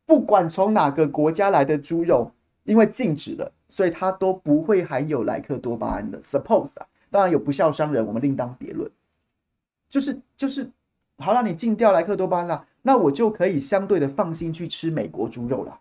[0.05, 2.31] 不管从哪个国家来的猪肉，
[2.63, 6.21] 因为禁止了，所以它都不会含有莱克多巴胺的。
[6.21, 6.87] Suppose 啊。
[7.13, 8.89] 当然有不孝商人，我们另当别论。
[9.87, 10.67] 就是就是，
[11.19, 15.79] 好了，你禁掉莱克多巴胺了，那我就可以相对的放心去吃美国猪肉了，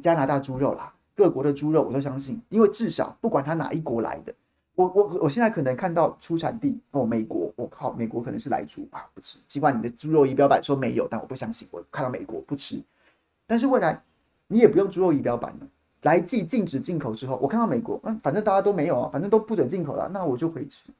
[0.00, 4.32] 加拿大猪肉啦，各国的猪肉我都相信，因为至少不管它哪一国来的，
[4.74, 9.38] 我我我现在可能看到出产地哦，美国，我靠，美国可能是莱猪啊，不吃。
[9.46, 11.68] 尽管你的猪肉仪表板说没有，但我不相信。
[11.70, 12.82] 我看到美国不吃，
[13.46, 14.02] 但是未来
[14.46, 15.66] 你也不用猪肉仪表板了。
[16.02, 20.90] 来剂禁止进口之后，我看到美国，嗯，反正大家都没有啊，反正都不准进口了，那我就回吃。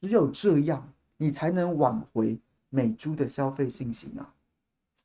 [0.00, 2.36] 只有这样，你才能挽回
[2.68, 4.32] 美猪的消费信心啊。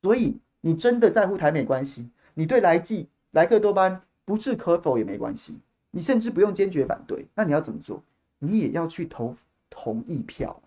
[0.02, 5.58] 所以，你真的在乎台美关系，你对来剂莱克多巴胺不置可否也没关系。
[5.92, 8.02] 你甚至不用坚决反对，那你要怎么做？
[8.38, 9.36] 你也要去投
[9.68, 10.60] 同意票，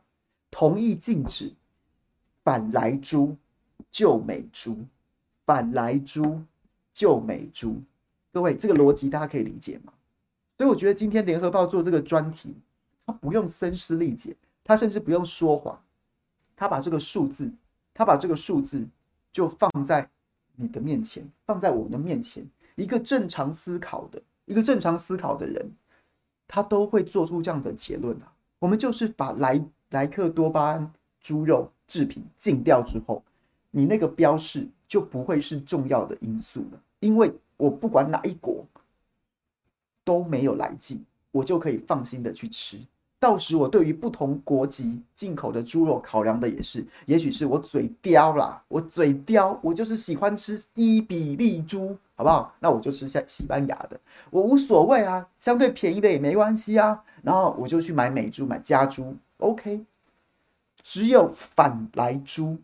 [0.52, 1.52] 同意禁止
[2.43, 3.36] 反来猪
[3.91, 4.78] 救美猪，
[5.45, 6.41] 反来猪
[6.91, 7.82] 救美猪。
[8.34, 9.93] 各位，这个逻辑大家可以理解吗？
[10.58, 12.56] 所以我觉得今天联合报做这个专题，
[13.06, 15.80] 他不用声嘶力竭，他甚至不用说谎，
[16.56, 17.52] 他把这个数字，
[17.93, 18.88] 他把这个数字
[19.32, 20.10] 就放在
[20.56, 22.43] 你的面前，放在我们的面前，
[22.76, 24.22] 一个正常思考的。
[24.46, 25.72] 一个正常思考的人，
[26.50, 28.34] 他都会做出这样的结论啊。
[28.60, 30.91] 我们就是把莱莱克多巴胺
[31.22, 33.24] 猪肉制品禁掉之后，
[33.72, 38.66] 你那个标示就不会是重要的因素了，因为我不管哪一国
[40.04, 42.80] 都没有来剂，我就可以放心的去吃。
[43.20, 52.54] 到时我对于不同国籍进口的猪肉考量的也是，也许是我嘴刁啦，我嘴刁，我就是喜欢吃伊比利猪，好不好？
[52.60, 53.98] 那我就吃下西班牙的，
[54.30, 57.02] 我无所谓啊，相对便宜的也没关系啊。
[57.22, 59.86] 然后我就去买美猪，买家猪，OK。
[60.82, 62.58] 只有反莱猪，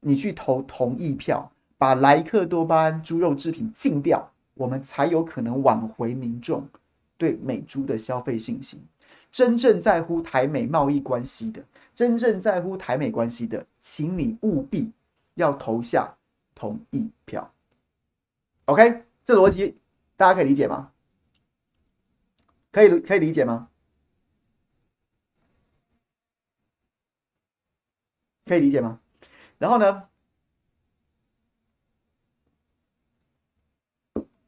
[0.00, 6.68] 你去投同意票，把莱克多巴胺猪肉制品禁掉，我们才有可能挽回民众
[7.16, 8.84] 对美猪的消费信心。
[9.30, 11.64] 真正在乎台美贸易关系的，
[11.94, 14.90] 真正在乎台美关系的，请你务必
[15.34, 16.16] 要投下
[16.54, 17.52] 同意票。
[18.64, 19.78] OK，这逻辑
[20.16, 20.90] 大家可以理解吗？
[22.72, 23.68] 可以可以理解吗？
[28.46, 28.98] 可以理解吗？
[29.58, 30.07] 然后呢？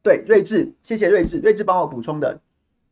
[0.02, 2.40] 对，睿智，谢谢睿智，睿智帮我补充的。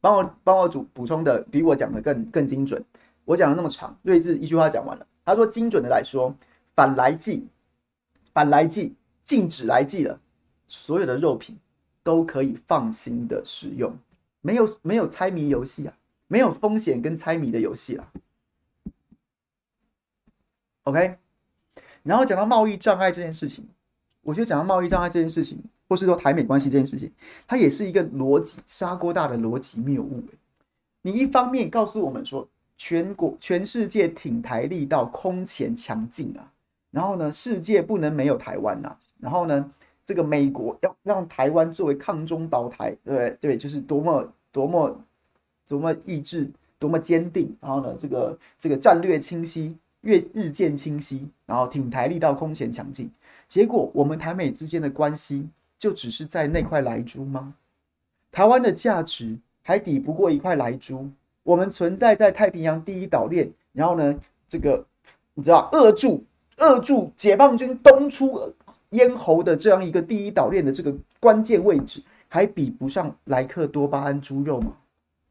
[0.00, 2.80] 帮我帮我补补充的比我讲的更更精准。
[3.24, 5.04] 我讲的那么长，睿智一句话讲完了。
[5.24, 6.32] 他说精准的来说，
[6.76, 7.48] 反来剂，
[8.32, 8.94] 反来剂，
[9.24, 10.20] 禁止来剂了，
[10.68, 11.58] 所有的肉品
[12.04, 13.98] 都可以放心的食用，
[14.40, 15.94] 没有没有猜谜游戏啊，
[16.28, 18.12] 没有风险跟猜谜的游戏啊。
[20.84, 21.18] OK，
[22.04, 23.66] 然后讲到贸易障碍这件事情，
[24.22, 25.60] 我觉得讲到贸易障碍这件事情。
[25.88, 27.10] 或是说台美关系这件事情，
[27.46, 30.22] 它也是一个逻辑砂锅大的逻辑谬误。
[31.02, 32.46] 你一方面告诉我们说，
[32.76, 36.52] 全国全世界挺台力道空前强劲啊，
[36.90, 39.72] 然后呢，世界不能没有台湾呐，然后呢，
[40.04, 45.00] 这个美国要让台湾作为抗中保台，对对，就是多么多么
[45.66, 53.10] 多么意志多么坚定，然后呢，这个这个战略清晰，越日渐清晰，然后挺台力道空前强劲，
[53.48, 55.48] 结果我们台美之间的关系。
[55.78, 57.54] 就只是在那块莱猪吗？
[58.32, 61.08] 台湾的价值还抵不过一块莱猪。
[61.42, 64.84] 我们存在在太平洋第一岛链，然后呢，这个
[65.32, 66.22] 你知道扼住
[66.58, 68.54] 扼住解放军东出
[68.90, 74.76] 咽喉的这样一个第一岛链的这个关键位置，还比不上莱克多巴胺猪肉吗？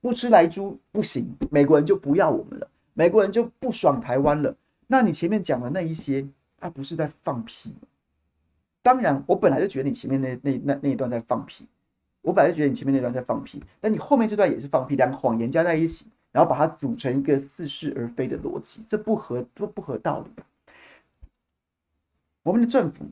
[0.02, 4.56] 不吃莱猪不行，美国人就不要我们了，美国人就不爽台湾了。
[4.88, 6.26] 那你前面讲的那一些，
[6.60, 7.88] 他不是在放屁吗？
[8.88, 11.68] 当然，我本来就觉得你前面那那那那一段在放屁，
[12.22, 20.32] 我本来就觉得你前面那段在放屁，但你后面这段也是放屁，两个谎言加在一起，然后把它组成一个似是而非的逻辑，这不合不不合道理。
[22.44, 23.04] 我们的政府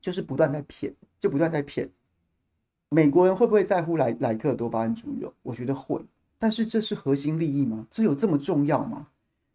[0.00, 1.90] 就是不断在骗，就不断在骗。
[2.88, 5.34] 美国人会不会在乎莱莱克多巴胺猪肉？
[5.42, 6.00] 我觉得会，
[6.38, 7.84] 但是这是核心利益吗？
[7.90, 9.08] 这有这么重要吗？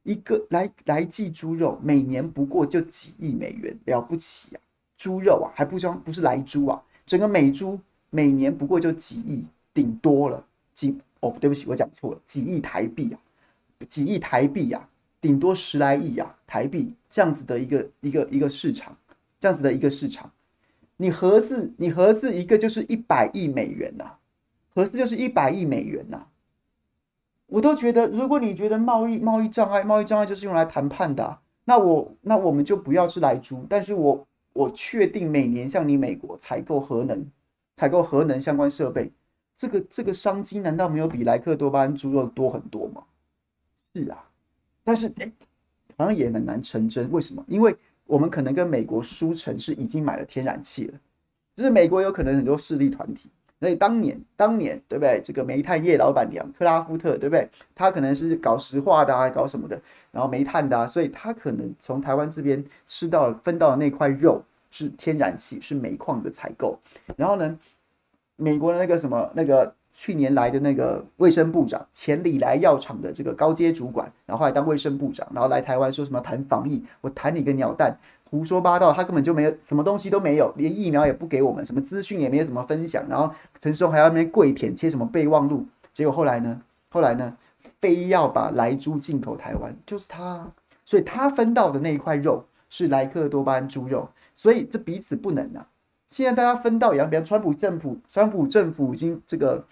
[0.03, 4.59] 一个莱莱剂猪肉每年不过就几亿美元，了不起啊！
[5.03, 7.77] 猪肉啊，还不装不是来猪啊，整个美猪
[8.09, 10.41] 每年不过就几亿，顶多了
[10.73, 13.19] 几哦，对不起，我讲错了，几亿台币啊，
[13.85, 14.87] 几亿台币啊，
[15.19, 18.95] 顶多十来亿啊台币这样子的一个一个一个市场，
[19.41, 20.31] 这样子的一个市场，
[20.95, 24.19] 你合四你合四一个就是一百亿美元呐、啊，
[24.73, 26.27] 核四就是一百亿美元呐、
[27.47, 34.25] 我都觉得，如果你觉得贸易贸易障碍贸易障碍就是用来谈判的、那我那我们就不要是来猪，但是我。
[34.53, 37.25] 我确定每年向你美国采购核能、
[37.75, 39.11] 采购核能相关设备，
[39.57, 43.03] 这个这个商机难道没有比莱克多巴胺猪肉多很多吗？
[43.95, 44.23] 是啊，
[44.83, 45.31] 但是哎，
[45.97, 47.11] 好像也很难成真。
[47.11, 47.43] 为什么？
[47.47, 50.99] 因为我们可能跟美国输成是已经买了天然气了，
[51.55, 53.29] 就是美国有可能很多势力团体，
[53.63, 55.21] 所以当年，当年对不对？
[55.23, 57.47] 这个煤炭业老板娘克拉夫特，对不对？
[57.73, 66.77] 他可能是搞石化的啊，搞什么的，然后煤炭的啊，所以他可能从台湾这边吃到分到的那块肉是天然气，是煤矿的采购。
[67.15, 67.57] 然后呢，
[68.35, 77.97] 美国的那个什么那个去年来的那个卫生部长，前里来药厂的这个高阶主管，然后后来当卫生部长，然后来台湾说什么谈防疫，我谈你个鸟蛋！
[78.33, 83.05] 胡说八道，他根本就没有什么东西都没有，连疫苗也不给我们，什么资讯也没有什么分享。
[83.07, 85.63] 然后陈时中还要那边跪舔，切什么备忘录。
[85.91, 86.59] 结果后来呢？
[86.89, 87.37] 后来呢？
[87.79, 90.47] 非要把莱猪进口台湾，就是他。
[90.83, 95.67] 所以他分到的那一块肉是莱克多巴胺猪肉，所以这彼此不能啊。
[96.09, 99.63] 现在大家分道扬镳，川普政府，川普政府已经这个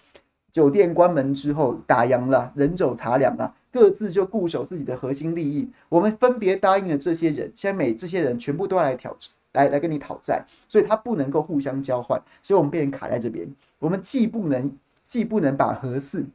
[0.52, 3.52] 酒店关门之后打烊了，人走茶凉了。
[3.72, 13.48] 各自就固守自己的核心利益，我们分别答应了这些人，现在每这些人全部都要来挑战，来来跟你讨债，所以他不能够互相交换，所以我们变成卡在这边。
[13.78, 14.70] 我们既不能
[15.06, 16.26] 既不能把核四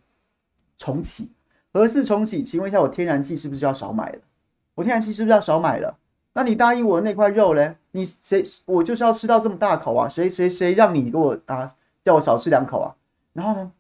[0.78, 1.32] 重启，
[1.72, 4.20] 核四重启，请问一下，我天然气是不是要少买了？
[4.74, 5.96] 我天然气是不是要少买了？
[6.34, 7.76] 那你答应我的那块肉嘞？
[7.92, 10.10] 你谁我就是要吃到这么大口啊？
[10.10, 11.72] 谁谁谁让你给我啊
[12.04, 12.96] 叫我少吃两口啊？
[13.34, 13.72] 然后呢，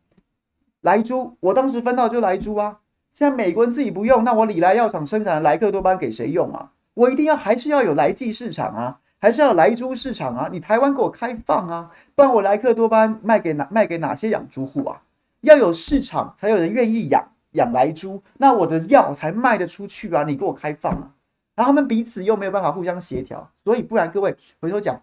[0.82, 2.80] 莱猪，我当时分到就莱猪啊。
[3.18, 6.72] 现在美国人自己不用，那我礼来药厂生产的莱克多巴给谁用啊？
[6.94, 10.50] 我一定要还是要有来剂市场啊，还是要有莱猪市场啊？
[10.52, 15.02] 你台湾给我开放啊，不然我莱克多巴卖给哪卖给哪些养猪户啊？
[15.42, 20.24] 要有市场才有人愿意养养莱猪，那我的药才卖得出去啊！
[20.24, 21.10] 你给我开放啊！
[21.56, 25.02] 然后他们彼此又没有办法互相协调，所以不然各位回头讲，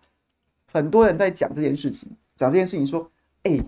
[0.73, 3.11] 很多人在讲这件事情，讲这件事情说，
[3.43, 3.59] 哎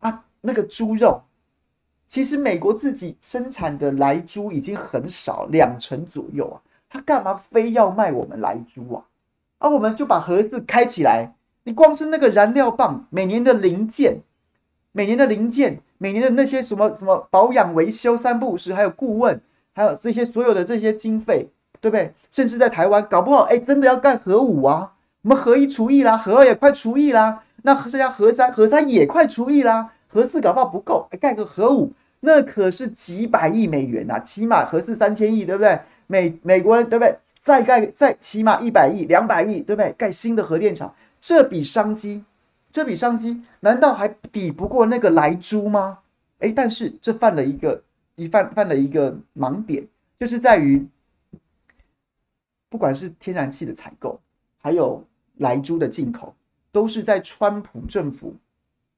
[0.00, 1.22] 啊那个猪肉。
[2.08, 6.56] 其实美国自己生产的莱猪已经很少，两成左右啊，
[6.88, 9.04] 他干嘛非要卖我们莱猪啊？
[9.58, 14.22] 而、我们就把盒子开起来，你光是那个燃料棒，每年的零件，
[14.92, 19.38] 每年的零件，每年的那些什么什么保养维修三不五时，还有顾问，
[19.74, 22.14] 还有这些所有的这些经费，对不对？
[22.30, 29.90] 甚至在台湾搞不好，哎，真的要干核武啊，我们核一除役啦，核二也快除役啦，那剩下核三，核三也快除役啦。
[30.08, 35.78] 核四搞不好不够，盖个核五，那可是几百亿美元呐，起码核四三千亿，对不对？
[36.06, 37.18] 美美国人对不对？
[37.38, 39.92] 再盖再起码一百亿、两百亿，对不对？
[39.92, 42.24] 盖新的核电厂，这笔商机，
[42.70, 45.98] 这笔商机，难道还比不过那个莱猪吗？
[46.40, 47.82] 哎，但是这犯了一个
[48.16, 49.86] 一犯犯了一个盲点，
[50.18, 50.84] 就是在于，
[52.68, 54.18] 不管是天然气的采购，
[54.58, 55.04] 还有
[55.36, 56.34] 莱猪的进口，
[56.72, 58.34] 都是在川普政府。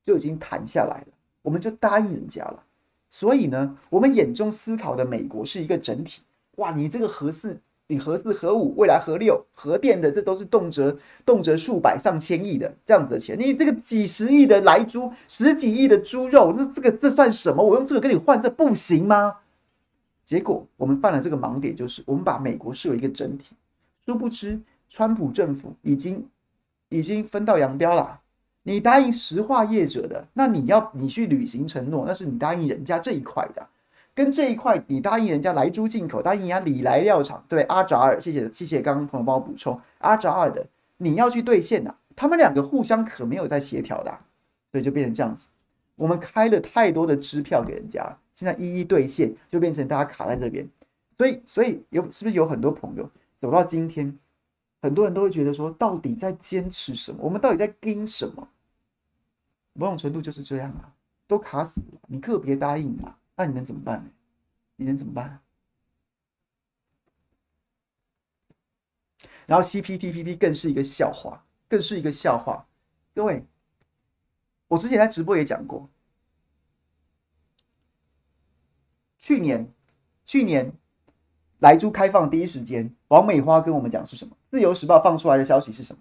[0.05, 1.07] 就已经谈下来了，
[1.43, 2.63] 我们就答应人家了。
[3.09, 6.23] 所以呢，我们眼中思考的美国是一个整体。
[6.57, 7.59] 哇，你这个核四，
[7.89, 13.39] 你核四、核五，未来核六、核电的，这都是动辄动辄数百上千亿的这样子的钱。
[13.39, 17.63] 你这个几十亿的来猪，十几亿的猪肉，那这个这算什么？
[17.63, 19.39] 我用这个跟你换，这不行吗？
[20.25, 23.57] 结果我们犯了这个盲点，就是我们把美国视为一个整体，
[24.05, 26.25] 殊不知川普政府已经
[26.91, 28.21] 已经分道扬镳了。
[28.63, 33.67] 你答应石化业者的，那你要你去履行承诺，那是你答应人家这一块的，
[34.15, 39.81] 跟这一块你答应人家莱猪进口，答应人家里来料厂，对阿扎尔，谢谢谢谢，刚刚朋友帮我补充。
[39.99, 40.67] 阿扎尔的，
[40.99, 44.11] 你要去兑现的，他们两个互相可没有在协调的，
[44.71, 45.47] 所以就变成这样子，
[45.97, 50.69] 我们开了太多的支票给人家，现在一一兑现，就变成大家卡在这边，
[51.17, 53.09] 所以所以有是不是有很多朋友
[53.39, 54.19] 走到今天？
[54.83, 57.23] 很多人都会觉得说，到底在坚持什么？
[57.23, 58.49] 我们到底在盯什么？
[59.75, 60.95] 某种程度就是这样啊，
[61.27, 62.01] 都卡死了。
[62.09, 64.11] 你个别答应啊，那你能怎么办呢？
[64.77, 65.41] 你能怎么办？
[69.47, 72.67] 然后 CPTPP 更是一个笑话，更是一个笑话。
[73.15, 73.45] 各位，
[74.69, 75.91] 我之前在直播也讲过，
[79.19, 79.73] 去年，
[80.25, 80.73] 去年。
[81.59, 84.35] 莱猪开放第一时间，王美花跟我们讲是什么？
[84.51, 86.01] 自由时报放出来的消息是什么？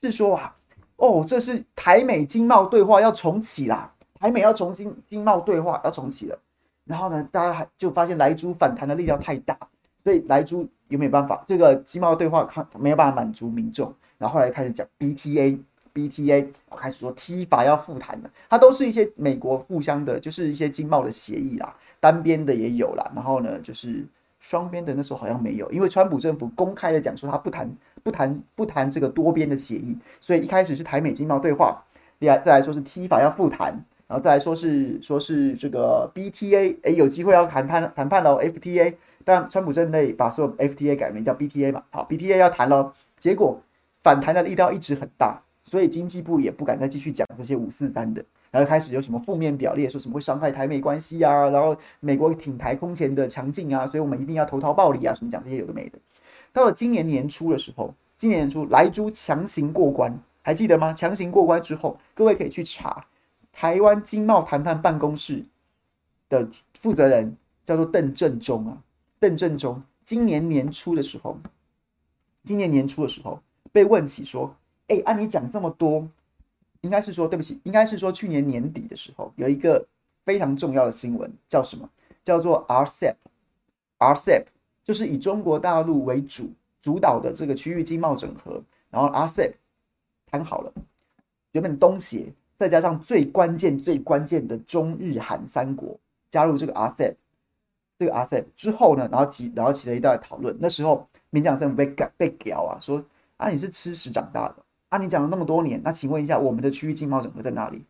[0.00, 0.54] 是说啊，
[0.96, 6.38] 哦，这是台美经贸对话要重启啦，台美要重新经贸对话要重启了。
[6.84, 9.56] 然后呢，大家还就发现莱猪反弹的力量太大，
[10.02, 11.42] 所以莱猪有没有办法？
[11.46, 13.94] 这个经贸对话它没有办法满足民众。
[14.18, 18.30] 然后后来开始讲 BTA，BTA，开始说 T 法要复谈了。
[18.50, 23.12] 它都是一些美国互相的，就是一些经贸的协议啦，单边的也有啦。
[23.14, 24.04] 然后呢，就是。
[24.44, 27.66] 双边的那时候好像没有，因为川普政府公开的讲说他不谈
[28.02, 31.82] 不谈不谈这个多边的协议，所以一开始是台美经贸对话，
[32.18, 33.72] 另外再来说是 T 法要复谈，
[34.06, 43.58] 然后再来说是说是这个 BTA，哎，有机会要谈判谈判喽，FTA，但川普政内把所有 FTA 改名叫 BTA 嘛，好，BTA 要谈喽，结果
[44.02, 48.22] 反弹的力道一直很大，所以经济部也不敢再继续讲这些五四三的，
[48.54, 55.98] 然后开始有什么负面表列，说什么会伤害台美关系啊，然后美国挺台空前的强劲啊，所以我们一定要投桃报李啊，什么讲这些有的没的。
[56.52, 60.94] 到了今年年初的时候，今年年初莱猪强行过关，还记得吗？
[60.94, 63.04] 强行过关之后，各位可以去查
[63.52, 65.44] 台湾经贸谈判办公室
[66.28, 67.36] 的负责人
[67.66, 68.78] 叫做邓正中啊，
[69.18, 71.36] 邓正中今年年初的时候，
[72.44, 73.42] 今年年初的时候
[73.72, 74.54] 被问起说，
[74.86, 76.08] 哎，按你讲这么多，
[76.84, 79.84] 应该是说对不起，应该是说去年年底的时候有一个
[80.24, 81.88] 非常重要的新闻，叫什么？
[82.22, 84.44] 叫做 RCEP，RCEP。
[84.84, 86.50] 就是以中国大陆为主
[86.82, 89.54] 主导的这个区域经贸整合，然后 RCEP
[90.26, 90.70] 谈好了，
[91.52, 95.98] 原本东协再加上最关键最关键的中日韩三国
[96.30, 97.14] 加入这个 RCEP，
[97.98, 100.54] 这个 RCEP 之后呢，然后起然后起了一大讨论。
[100.60, 103.02] 那时候民进党政府被改被屌啊，说
[103.38, 104.56] 啊你是吃屎长大的
[104.94, 107.84] 啊，你讲了那么多年，那请问一下我们的区域经贸整合在哪里？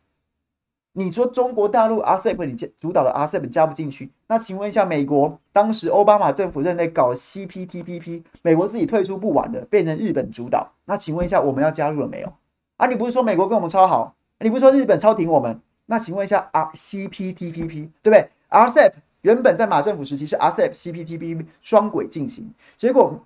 [0.93, 12.33] 你说中国大陆 RCEP 你主导的 RCEP 加不进去，那请问一下，美国当时奥巴马政府任内搞 CPTPP，美国自己退出不完的，变成日本主导，那请问一下，我们要加入了没有？
[12.77, 15.61] 啊，你不是说美国跟我们超好，你不是说日本超挺我们？
[15.85, 23.19] 那请问一下，R CPTPP 对不对？RCEP 原本在马政府时期是 RCEP CPTPP 双轨进行，结果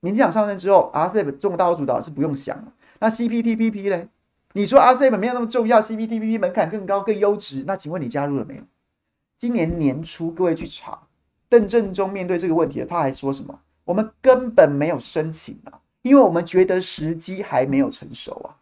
[0.00, 4.08] 民进党上任之后，RCEP 中国大陆主导是不用想了，那 CPTPP 呢？
[4.52, 8.62] 你说 RCEP 没有那么重要，CPTPP 门槛更高、更优质，那请问你加入了没有？
[9.36, 11.02] 今年年初，各位去查，
[11.48, 13.58] 邓正中面对这个问题，他还说什么？
[13.82, 18.54] 我们根本没有申请啊，因为我们觉得时机还没有成熟啊，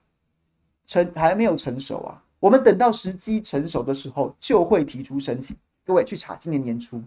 [0.87, 5.55] 成还没有成熟啊，我们等到时机成熟的时候就会提出申请。
[5.85, 7.03] 各位去查，今年年初，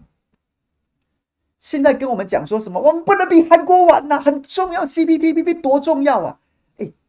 [1.58, 2.80] 现在跟我们讲说什么？
[2.80, 6.38] 我们不能比韩国晚呐，很重要，CPTPP 多重要啊！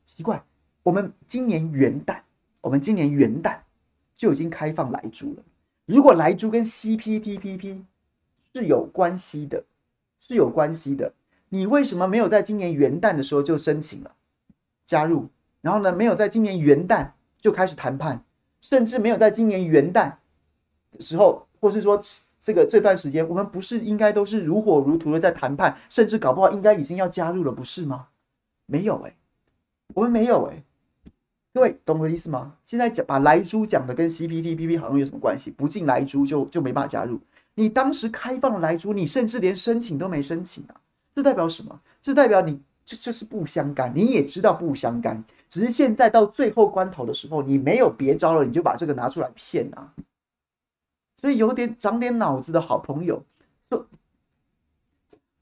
[0.05, 0.41] 奇怪。
[0.83, 2.19] 我们今年元旦，
[2.61, 3.57] 我们今年元旦
[4.15, 5.43] 就已经开放莱猪了。
[5.85, 7.81] 如果莱猪跟 CPTPP
[8.53, 9.63] 是有关系的，
[10.19, 11.13] 是有关系的，
[11.49, 14.11] 你为什么没有在今年元旦的时候就申请了
[14.85, 15.27] 加入？
[15.61, 18.23] 然后呢，没有在今年元旦就开始谈判，
[18.61, 20.13] 甚至没有在今年元旦
[20.91, 21.99] 的时候，或是说
[22.39, 28.09] 这个这段时间，我们不是应该都是如火如荼的在谈判，甚至搞不好应该已经要加入了，不是吗？
[28.67, 29.15] 没有哎、
[29.93, 30.63] 我们没有哎、
[31.53, 32.57] 各位懂我的意思吗？
[32.63, 35.51] 现在讲把莱猪讲的跟 CPTPP 好像有什么关系？
[35.51, 37.19] 不进莱猪就就没办法加入。
[37.53, 40.75] 你当时开放莱猪，你甚至连申请都没申请啊！
[41.13, 41.79] 这代表什么？
[42.01, 49.93] 这代表你这这是不相干，你也知道不相干，只是现在到最后关头的时候，你没有别招了，你就把这个拿出来骗啊！
[51.21, 53.23] 所以有点长点脑子的好朋友，
[53.69, 53.87] 说，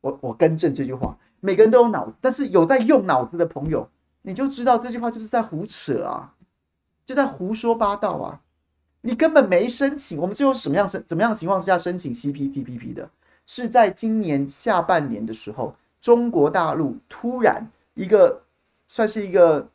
[0.02, 3.89] 我我更正这句话，每个人都有脑子，但是有在用脑子的朋友。
[4.24, 6.34] 你就知道这句话就是在胡扯啊，
[7.05, 8.41] 就在胡说八道啊！
[9.01, 13.09] 你根本没申请，我们最后什么样申怎么样情况之下申请 CPTPP 的？
[13.45, 18.41] 是在今年下半年的时候，中国大陆突然一个
[18.88, 19.67] 算是一个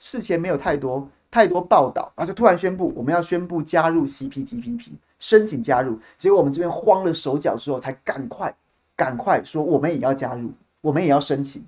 [0.00, 6.00] 事前没有太多太多报道，然后就突然宣布我们要宣布加入 CPTPP，申请加入。
[6.16, 8.52] 结果我们这边慌了手脚之后，才赶快
[8.96, 10.50] 赶快说我们也要加入，
[10.80, 11.64] 我们也要申请。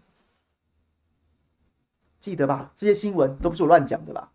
[2.21, 2.71] 记得吧？
[2.77, 4.31] 这些新闻都不是我乱讲的吧？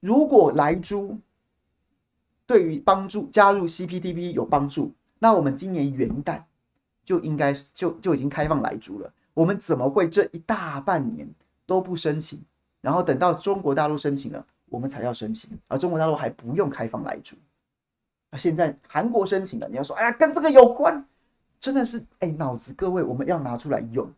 [0.00, 1.16] 如果莱猪
[2.44, 6.42] 对于帮助加入 CPTP 有帮助，那我们今年元旦
[7.04, 9.12] 就应该就就已经开放莱猪了。
[9.32, 11.28] 我们怎么会这一大半年
[11.64, 12.42] 都不申请，
[12.80, 17.36] 然后等到中国大陆申请了，我们才要申请，而中国大陆还不用开放莱猪？
[18.30, 21.06] 那现在韩国申请了，你要说哎呀，跟这个有关，
[21.60, 24.10] 真的是哎，脑子各位，我们要拿出来用。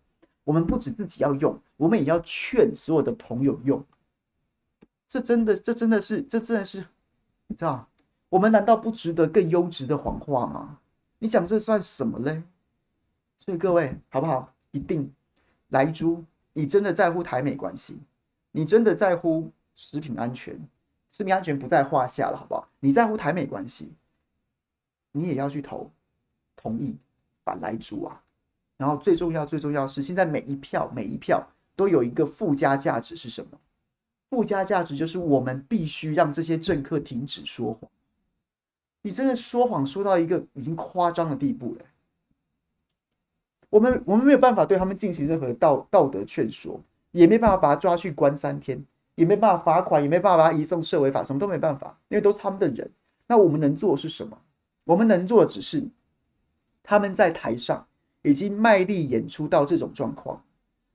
[0.45, 3.84] 我们不止自己要用，我们也要劝所有的朋友用。
[5.07, 6.86] 这真的，这真的是，这真的是，
[7.47, 7.88] 你知道？
[8.28, 10.78] 我们难道不值得更优质的谎话吗？
[11.18, 12.43] 你讲这算什么嘞？
[13.38, 14.55] 所以各位，好不好？
[14.70, 15.12] 一定，
[15.68, 16.24] 莱猪，
[16.55, 17.99] 你真的在乎台美关系？
[18.53, 20.59] 你真的在乎食品安全？
[21.11, 22.66] 食品安全不在话下了，好不好？
[22.80, 23.93] 你在乎台美关系，
[25.12, 25.90] 你也要去投
[26.57, 26.97] 同意
[27.45, 28.24] 反莱猪啊！
[28.77, 31.47] 然后最重要、最重要是，现在每一票、每一票
[31.77, 33.59] 都有一个附加价值是什么？
[34.31, 37.91] 附加价值就是我们必须让这些政客停止说谎。
[39.03, 41.85] 你真的说谎说到一个已经夸张的地步了。
[43.68, 48.83] 我们我们没有办法对他们进行任何道道德劝说，也没办法把他抓去关三天，
[49.14, 52.91] 也没办法罚款，也没办法把他移送社维法，什么都没办法，因为都是他们的人。
[53.27, 54.39] 那我们能做的是什么？
[54.85, 55.87] 我们能做的只是
[56.83, 57.87] 他们在台上。
[58.23, 60.43] 已经卖力演出到这种状况，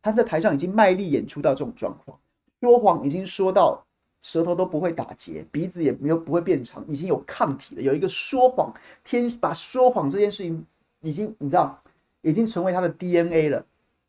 [0.01, 2.17] 他在台上已经卖力演出到这种状况，
[2.61, 3.83] 说谎已经说到
[4.21, 7.81] 舌头都不会打结，鼻子也没有不会变长，已经有抗体了。
[7.81, 8.73] 有一个说谎
[9.03, 10.65] 天，把说谎这件事情
[11.01, 11.79] 已经你知道，
[12.21, 13.65] 已经成为他的 DNA 了，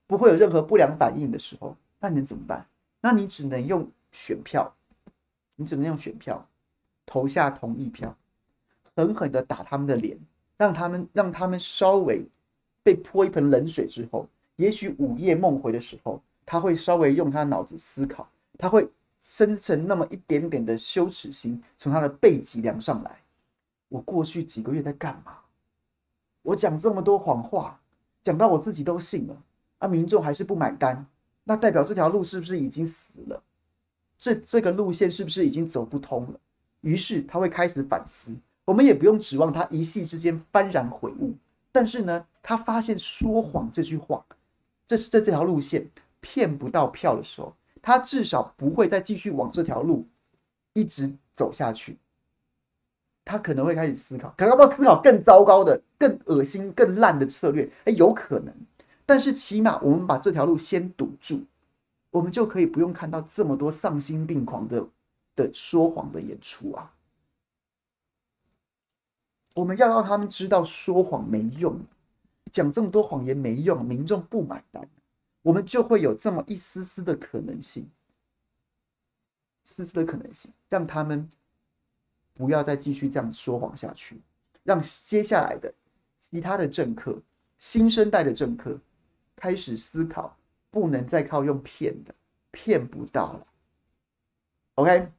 [0.06, 2.66] 不会有任何不良反应的时候，那你能怎么办？
[3.00, 4.74] 那你只能用选票，
[5.56, 6.44] 你只能用选票
[7.04, 8.16] 投下同意票，
[8.96, 10.18] 狠狠的打他们的脸，
[10.56, 12.26] 让他们让他们稍微
[12.88, 14.26] 被泼一盆冷水之后，
[14.56, 18.26] 也许午夜梦回的时候，他会稍微用他脑子思考，
[18.56, 18.88] 他会。
[19.20, 23.18] 生成那么一点点的羞耻心，从他的背脊梁上来。
[23.88, 25.32] 我过去几个月在干嘛？
[26.42, 27.78] 我讲这么多谎话，
[28.22, 29.36] 讲到我自己都信了，
[29.78, 31.04] 啊，民众还是不买单，
[31.44, 33.42] 那代表这条路是不是已经死了？
[34.16, 36.40] 这这个路线是不是已经走不通了？
[36.80, 38.32] 于是他会开始反思。
[38.64, 41.34] 我们也不用指望他一夕之间幡然悔悟，
[41.72, 44.24] 但是呢，他发现说谎这句话，
[44.86, 45.86] 这是在这条路线
[46.20, 47.54] 骗不到票的时候。
[47.82, 50.06] 他至少不会再继续往这条路
[50.72, 51.98] 一直走下去，
[53.22, 57.70] 他可能会开始思考，可能要不要思考更糟糕的、更恶心、更烂的策略？
[57.84, 58.54] 哎，有可能。
[59.04, 61.44] 但是起码我们把这条路先堵住，
[62.10, 64.86] 我们就可以不用看到这么多丧心病狂的
[65.36, 66.94] 的说谎的演出啊！
[69.52, 71.78] 我们要让他们知道说谎没用，
[72.52, 74.88] 讲这么多谎言没用，民众不买单。
[75.42, 77.88] 我们就会有这么一丝丝的可能性，
[79.64, 81.30] 丝丝的可能性，让他们
[82.34, 84.20] 不要再继续这样说谎下去，
[84.62, 85.72] 让接下来的
[86.18, 87.20] 其他的政客、
[87.58, 88.78] 新生代的政客
[89.36, 90.36] 开始思考，
[90.70, 92.14] 不能再靠用骗的，
[92.50, 93.46] 骗不到了。
[94.74, 95.10] OK，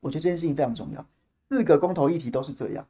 [0.00, 1.04] 我觉得这件事情非常重要。
[1.48, 2.86] 四个公投议题都是这样，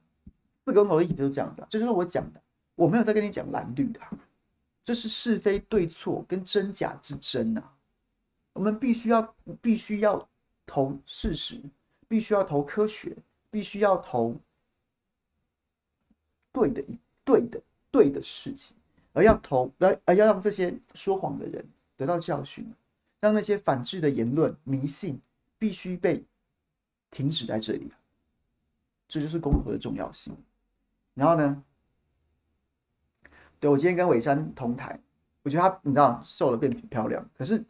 [0.64, 2.42] 四个公投议题都是这样的，这就是我讲的，
[2.80, 4.00] 我没有在跟你讲蓝绿的。
[4.82, 7.76] 这是是非对错跟真假之争啊！
[8.54, 10.28] 我们必须要必须要
[10.64, 11.60] 投事实，
[12.08, 13.14] 必须要投科学，
[13.50, 14.34] 必须要投
[16.50, 16.82] 对的、
[17.22, 17.60] 对的、
[17.90, 18.74] 对的事情，
[19.12, 21.64] 而要投而而要让这些说谎的人
[21.96, 22.66] 得到教训，
[23.20, 25.20] 让那些反智的言论、迷信
[25.58, 26.24] 必须被
[27.10, 27.92] 停止在这里。
[29.06, 30.34] 这就是公投的重要性。
[31.14, 31.62] 然后呢？
[33.60, 34.98] 对，我今天跟伟山同台，
[35.42, 37.62] 我觉得他你知道瘦了变漂亮，可是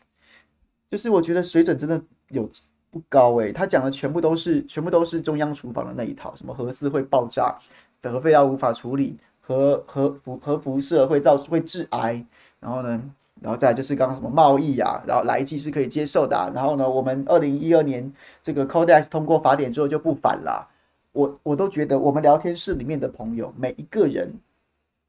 [0.88, 2.49] 就是我觉得水准真的有
[2.93, 3.53] 不高诶。
[3.53, 7.59] 他讲的全部都是全部都是中央厨房的那一套，什么核四会爆炸，
[8.03, 12.24] 核废料无法处理，核核辐核辐射会造会致癌，
[12.61, 13.03] 然后呢，
[13.41, 20.68] 然后再就是刚刚什么贸易啊，然后来记是可以接受的，然后呢，我们二零一二年这个 Codex 通过法典之后就不反了，
[21.11, 24.32] 我我都觉得我们聊天室里面的朋友每一个人。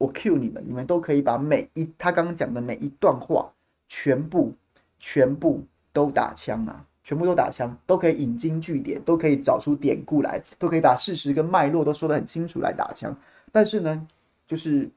[0.02, 3.48] 我 cue 你们，你们都可以把每一他刚刚讲的每一段话，
[3.88, 4.52] 全部
[4.98, 13.16] 全部都打枪啊，全部都打枪，都可以引经据典，都可以找出典故来，都可以把事实跟脉络都说得很清楚来打枪。
[13.52, 14.08] 但是呢，
[14.44, 14.90] 就是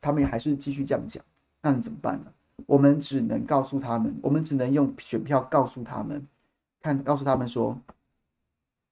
[0.00, 1.20] 他们还是继续这样讲，
[1.60, 2.32] 那怎么办呢？
[2.66, 6.24] 我们只能告诉他们，我们只能用选票告诉他们，
[6.80, 7.76] 看告诉他们说，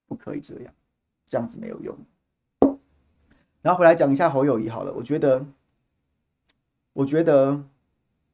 [0.08, 0.74] 不可以这样，
[1.28, 1.96] 这样子没有用。
[3.62, 5.46] 然后回来讲一下侯友谊好了，我觉得。
[7.00, 7.58] 我觉得，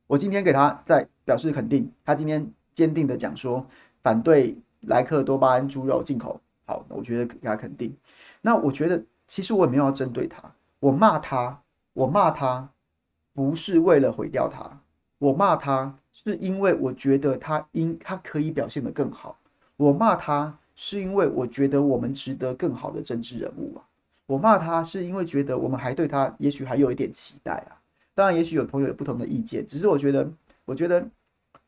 [0.08, 3.64] 我今天给他在表示肯定，他今天坚定的讲说
[4.02, 4.58] 反对
[4.88, 6.40] 莱克多巴胺猪肉进口。
[6.64, 7.96] 好，我觉得给他肯定。
[8.40, 10.42] 那我觉得，其实我也没有要针对他，
[10.80, 11.62] 我骂他，
[11.92, 12.68] 我骂他
[13.32, 14.80] 不是为了毁掉他，
[15.18, 19.38] 我骂他是因为我觉得他应他可以表现得更好。
[19.76, 23.86] 我骂他是因为我觉得我们值得更好的政治人物啊。
[24.26, 27.78] 我骂他是因为觉得我们还对他也许还有一点期待啊。
[28.16, 30.26] 当然，也许有朋友有不同的意见，只是我觉得，
[30.64, 31.06] 我觉得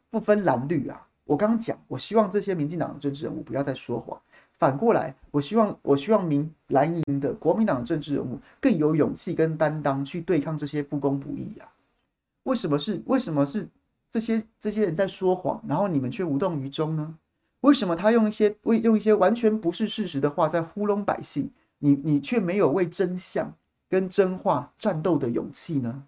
[0.09, 1.07] 不分蓝绿啊。
[1.26, 4.18] 我刚刚讲，我希望这些民进党的政治人物不要再说谎。
[4.57, 11.68] 反过来，我希望，我希望民蓝营的国民党的政治人物更有勇气跟担当去对抗这些不公不义啊。
[12.44, 13.68] 为什么是为什么是
[14.09, 17.14] 这些这些人在说谎，然后你们却无动于衷呢？
[17.61, 23.53] 为什么他用一些为用一些完全不是事实的话在糊弄百姓，你你却没有为真相
[23.90, 26.05] 跟真话战斗的勇气呢？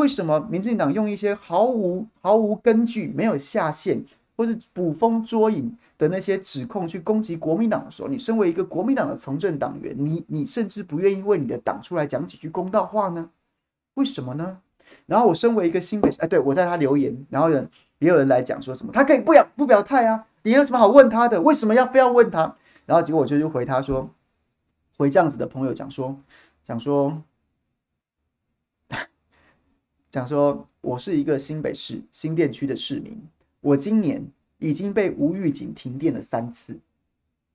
[0.00, 4.02] 为什么民进党用一些毫无毫无根据、没有下限
[4.34, 13.28] 或是捕风捉影的那些指控去攻击国民党的时候，你身为一个国民党的从政党员，你你甚至不愿意为你的党出来讲几句公道话呢？
[13.94, 14.56] 为什么呢？
[15.04, 21.42] 然后我身为一个新北，哎，对，我在他留言，然后人也有人来讲说什么，他可以不表不表态啊，你有什么好问他的？
[21.42, 22.56] 为什么要非要问他？
[22.86, 24.08] 然后结果我就就回他说，
[24.96, 26.16] 回这样子的朋友讲说，
[26.64, 27.22] 讲说。
[30.10, 33.16] 讲说，我是一个新北市新店区的市民，
[33.60, 34.26] 我今年
[34.58, 36.80] 已经被无预警停电了三次，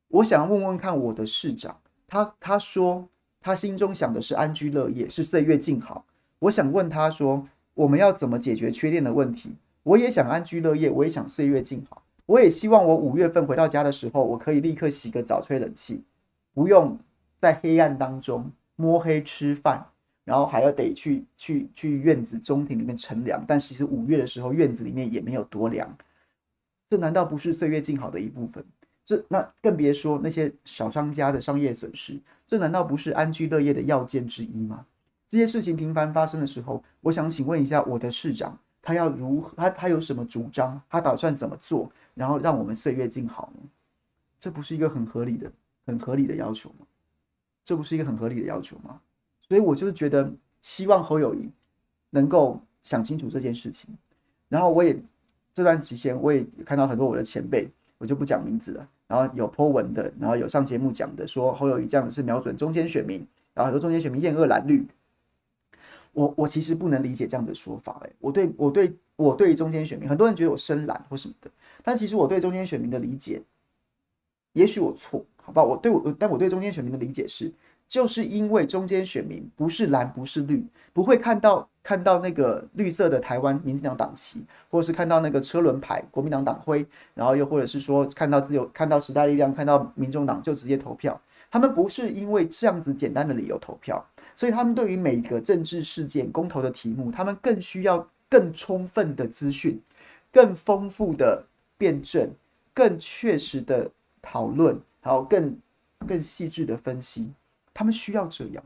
[0.08, 3.10] 我想问问看我的市长，他他说
[3.42, 6.06] 他心中想的是安居乐业，是岁月静好。
[6.40, 9.56] 我想问他说，我们要怎么解决缺电的问题？
[9.84, 12.04] 我也想安居乐业，我也想岁月静好。
[12.26, 16.06] 我也希望我五月份回到家的时候，我可以立刻洗个澡、吹冷气，
[16.54, 16.98] 不用
[17.38, 19.88] 在黑暗当中摸黑吃饭，
[20.26, 23.46] 然后还要得去去去院子中庭里面乘凉。
[23.48, 25.98] 但其实五月的时候，院子里面也没有多凉。
[26.90, 28.66] 这难道不是岁月静好的一部分？
[29.06, 34.86] 这那更别说那些小商家的商业损失，这难道不是安居乐业的要件之一吗？
[35.28, 39.56] 这些事情频繁发生的时候，我想请问一下我的市长，他要如何？
[39.56, 40.82] 他他有什么主张？
[40.90, 41.92] 他打算怎么做？
[42.16, 43.70] 然后让我们岁月静好呢？
[44.40, 45.52] 这不是一个很合理的、
[45.86, 46.86] 很合理的要求吗？
[47.64, 49.02] 这不是一个很合理的要求吗？
[49.48, 50.32] 所以我就是觉得，
[50.62, 51.50] 希望侯友宜
[52.10, 53.96] 能够想清楚这件事情。
[54.50, 54.98] 然后我也
[55.54, 57.68] 这段期间，我也看到很多我的前辈，
[57.98, 58.88] 我就不讲名字了。
[59.08, 64.86] 然后有 po 文的，然后有上节目讲的，说侯友宜这样子是瞄准中间选民，然后很多中间选民厌恶蓝绿。
[66.12, 71.52] 我我其实不能理解这样的说法，欸，我对我对我对中间选民，很多人觉得我深蓝或什么的。
[71.84, 73.42] 但其实我对中间选民的理解，
[74.54, 75.62] 也许我错，好吧？
[75.62, 77.52] 我对我，但我对中间选民的理解是，
[77.88, 91.20] 就是因为中间选民不是蓝，不是绿，不会看到看到那个绿色的台湾民进党党旗，或者是看到那个车轮牌国民党党徽，然后又或者是说看到自由，看到时代力量，看到民众党就直接投票。
[91.52, 99.82] 他们不是因为这样子简单的理由投票，所以他们对于每个政治事件公投的题目，他们更需要更充分的资讯，
[100.32, 101.46] 更丰富的。
[101.78, 102.32] 辩证
[102.74, 105.60] 更确实的讨论，还有更
[106.08, 107.34] 更细致的分析，
[107.76, 108.64] 他们需要这样，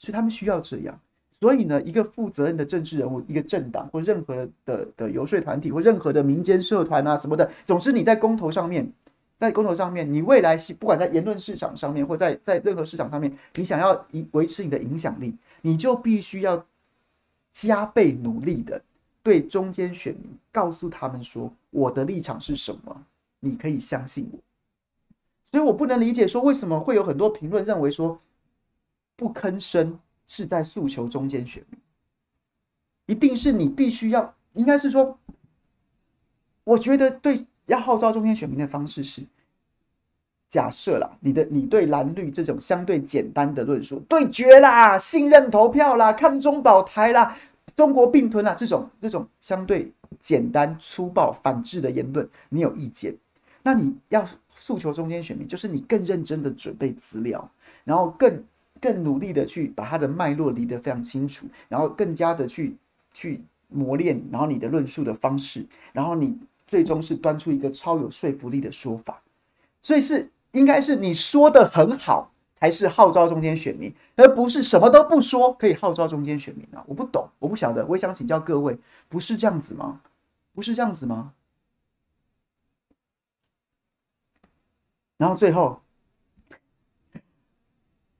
[0.00, 0.98] 所以他们需要这样。
[1.30, 8.90] 所以呢，一个负责任的政治人物，一个政党或任何的的游说团体或任何的民间社团啊什么的，总之你在公投上面，
[9.36, 16.64] 在公投上面，你未来不管在言论市场上面或在在任何市场上面，你想要维维持你的影响力，你就必须要
[17.52, 18.80] 加倍努力的。
[19.22, 23.02] 对中间选民告诉他们说，我的立场是什么，
[23.40, 24.38] 你可以相信我。
[25.50, 28.18] 所以我不能理解说，为什么会有很多评论认为说，
[29.16, 31.80] 不吭声是在诉求中间选民，
[33.06, 35.18] 一定是你必须要，应该是说，
[36.64, 39.22] 我觉得对要号召中间选民的方式是，
[40.48, 47.36] 假设啦，你的你对蓝绿这种相对简单的论述对决啦，信任投票啦，看中保台啦。
[47.74, 53.14] 中国并吞啦，这种这种相对简单粗暴反制的言论，你有意见？
[53.62, 57.50] 那你要诉求中间选民，就是你更认真的准备资料，
[57.84, 58.42] 然后更
[58.80, 62.76] 更努力的去把它的脉络理得非常清楚，然后更加的去
[63.12, 69.22] 去磨练，然后你的论述的方式，然后你最终是端出一个超有说服力的说法。
[69.82, 72.32] 所以是应该是你说的很好。
[72.58, 76.82] 才是号召中间选民，而不是什么都不说可以号召中间选民啊！
[76.86, 78.78] 我不懂，我不晓得，我想请教各位，
[79.10, 80.00] 不是这样子吗？
[80.54, 81.34] 不是这样子吗？
[85.18, 85.82] 然后最后，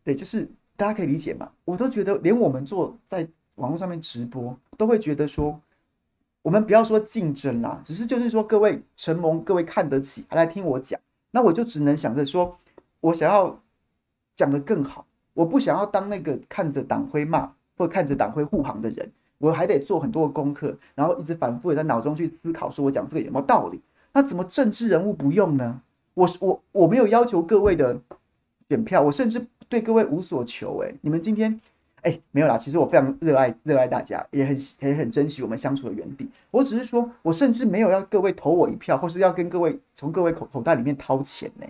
[0.06, 1.50] 对，就是大家可以理解嘛？
[1.66, 5.60] 我都觉得，连我们做在网络上面直播，都会觉得说，
[6.42, 11.00] 我们不要说竞争啦，只是就是说，各位承蒙各位看得起，还来听我讲，
[11.32, 12.56] 那我就只能想着说，
[13.00, 13.60] 我想要。
[14.38, 23.80] 讲得更好，我不想要当那个看着党徽骂或看着党徽护航的人，我还得做很多功课，然后一直反复的在脑中去思考，说我讲这个有没有道理？
[24.12, 25.80] 那怎么政治人物不用呢？
[26.12, 27.98] 我是我我没有要求各位的
[28.68, 30.78] 选票，我甚至对各位无所求。
[30.78, 31.60] 诶，你们今天
[32.02, 36.28] 诶，没有啦，其实我非常热爱热爱大家，也很也很珍惜我们相处的原地。
[36.50, 41.66] 我只是说我甚至没有要各位投我一票，或是要跟各位从各位口口袋里面掏钱呢，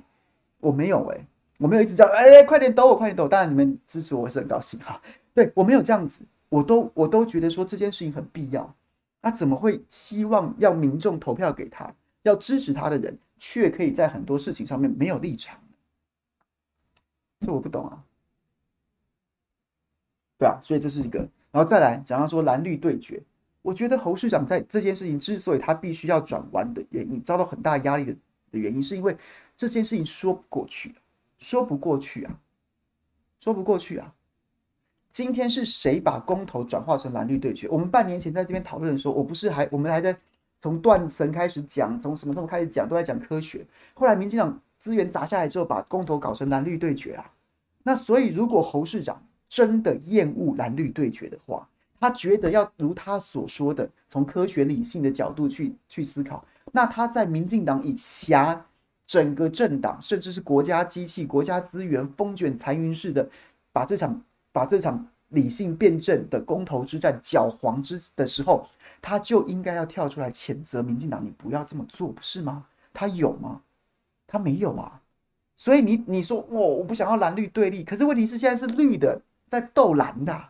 [0.61, 1.25] 我没有诶。
[1.59, 3.27] 我没有一直叫哎、欸，快点抖我，快点抖！
[3.27, 5.01] 当然你们支持我，我是很高兴哈。
[5.33, 8.75] 对，我没有这样子，我都我都觉得说这件事情很必要。
[9.23, 11.91] 他怎么会希望要民众投票给他，
[12.25, 15.59] 要支持他的人，却可以在很多事情上面没有立场？
[17.41, 18.05] 这我不懂啊。
[20.39, 21.19] 对啊，所以这是一个。
[21.51, 23.23] 然后再来讲到说蓝绿对决，
[23.63, 28.13] 我觉得侯市长在这件事情之所以他必须要转弯的原因，遭到很大压力的
[28.53, 29.17] 的原因，是因为
[29.57, 30.95] 这件事情说不过去。
[31.39, 32.41] 说不过去啊，
[33.41, 34.15] 说不过去啊！
[35.11, 37.69] 今天是谁把公投转化成蓝绿对决？
[37.69, 40.19] 我们半年前在这边讨论的时候，我不是还我们还在
[40.59, 43.67] 从断层开始讲，从什么时候开始讲，都在讲科学。
[43.93, 47.31] 后来民进党资源砸下来之后，把公投搞成蓝绿对决啊！
[47.83, 51.69] 那所以，如果侯市长真的厌恶蓝绿对决的话，
[52.01, 58.67] 他觉得要如他所说的，从科学理性的角度去去思考，那他在民进党以辖
[59.07, 63.29] 整个政党，甚至是国家机器、国家资源，风卷残云似的，
[63.73, 64.21] 把这场
[64.53, 68.69] 把这场理性辩证的公投之战搅黄之的时候，
[69.01, 72.67] 他就应该要跳出来谴责民进党，你不要这么做，不是吗？
[72.93, 73.61] 他有吗？
[74.27, 75.01] 他没有啊。
[75.57, 80.49] 所以你你说我、哦、我不想要蓝绿对立，可是问题是现在是绿的在斗蓝的，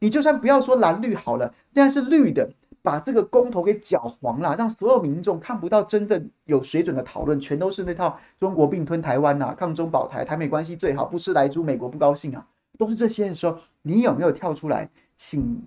[0.00, 2.50] 你就算不要说蓝绿好了，现在是绿的。
[2.82, 12.46] 把这个公投给搅黄了，让所有民众看不到真正有水准的讨论，全都是那套中国并吞台湾呐、啊，抗中保台，台美关系最好，不吃来猪，美国不高兴啊，
[12.78, 15.66] 都是这些的时候，你有没有跳出来，请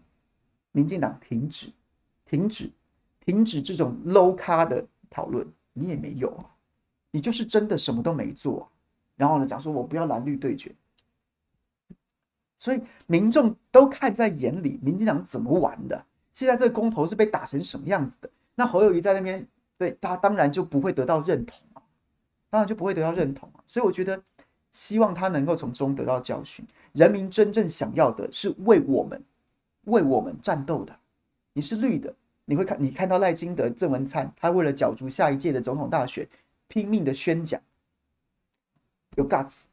[0.72, 1.68] 民进党停止、
[2.26, 2.72] 停止、
[3.26, 5.46] 停止这种 low 咖的讨论？
[5.74, 6.56] 你也没有啊，
[7.12, 8.70] 你就是真的什么都没做、
[9.16, 10.72] 然后呢，讲说我不要蓝绿对决，
[12.58, 16.06] 所以民众都看在眼里，民进党怎么玩的？
[16.32, 18.30] 现在这个公投是被打成什么样子的？
[18.56, 19.46] 那侯友谊在那边，
[19.78, 21.82] 对他当然就不会得到认同啊，
[22.50, 23.64] 当然就不会得到认同啊。
[23.66, 24.22] 所以我觉得，
[24.72, 26.66] 希望他能够从中得到教训。
[26.94, 29.22] 人民真正想要的是为我们、
[29.86, 30.96] 为我们战斗的。
[31.54, 32.14] 你是绿的，
[32.46, 36.28] 你会看，你看到赖清德、郑文灿，他为了角逐下一届的总统大选，
[36.70, 37.60] 拼命的宣讲，
[39.18, 39.64] 有 guts。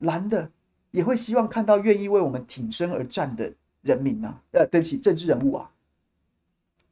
[0.00, 0.50] 蓝的
[0.92, 5.70] 也会希望看到愿意为我们挺身而战的人民啊，呃，对不起，政治人物啊。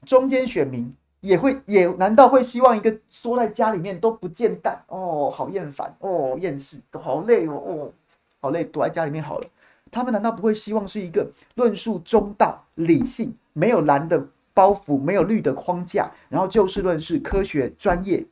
[0.05, 7.93] 中间选民也会也难道会希望一个缩在家里面都不见蛋哦，好厌烦哦，厌世都好累哦哦，
[8.41, 9.49] 好累，躲在家里面好了。
[9.91, 18.23] 他们难道不会希望是一个论述中道、理性、没有蓝的包袱、没有绿的框架，然后就事论事、科学专业、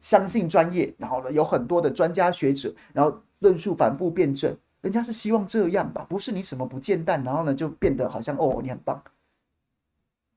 [0.00, 6.04] 相信专业，然后呢有很多的专家学者，然后论述反复辩证，人家是希望这样吧？
[6.08, 9.02] 不是你什么不见蛋，然后呢就变得好像哦，你很棒。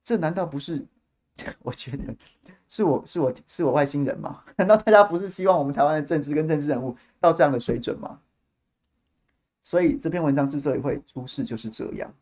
[0.04, 0.86] 这难道不是？
[1.64, 2.16] 我觉得
[2.68, 4.44] 是我是我是我外星人吗？
[4.58, 8.20] 难道大家不是希望我们台湾的政治跟政治人物到这样的水准吗？
[9.64, 12.14] 所以这篇文章之所以会出事，就是这样，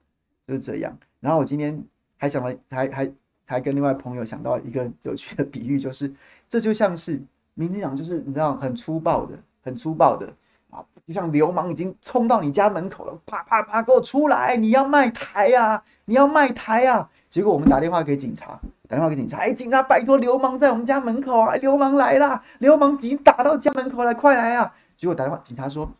[0.48, 0.98] 就是这样。
[1.20, 1.84] 然后我今天
[2.16, 3.12] 还想了，还还
[3.52, 6.12] 还跟另外朋友想到一个有趣的比喻，就是
[6.48, 7.22] 这就像是
[7.54, 10.26] 民进党，就是你知道很粗暴的，很粗暴的
[10.70, 14.56] 啊，就像流氓已经冲到你家门口了，啪啪啪，给我出来！
[14.56, 15.84] 你要卖台呀？
[16.06, 17.08] 你要卖台呀？
[17.30, 21.56] 结果我们打电话给警察，打电话给警察，哎，警察，拜托，流氓在我们家门口啊！
[21.56, 24.74] 流氓来了，流氓已经打到家门口了，快来啊！
[24.96, 25.92] 结果打电话，警察说：“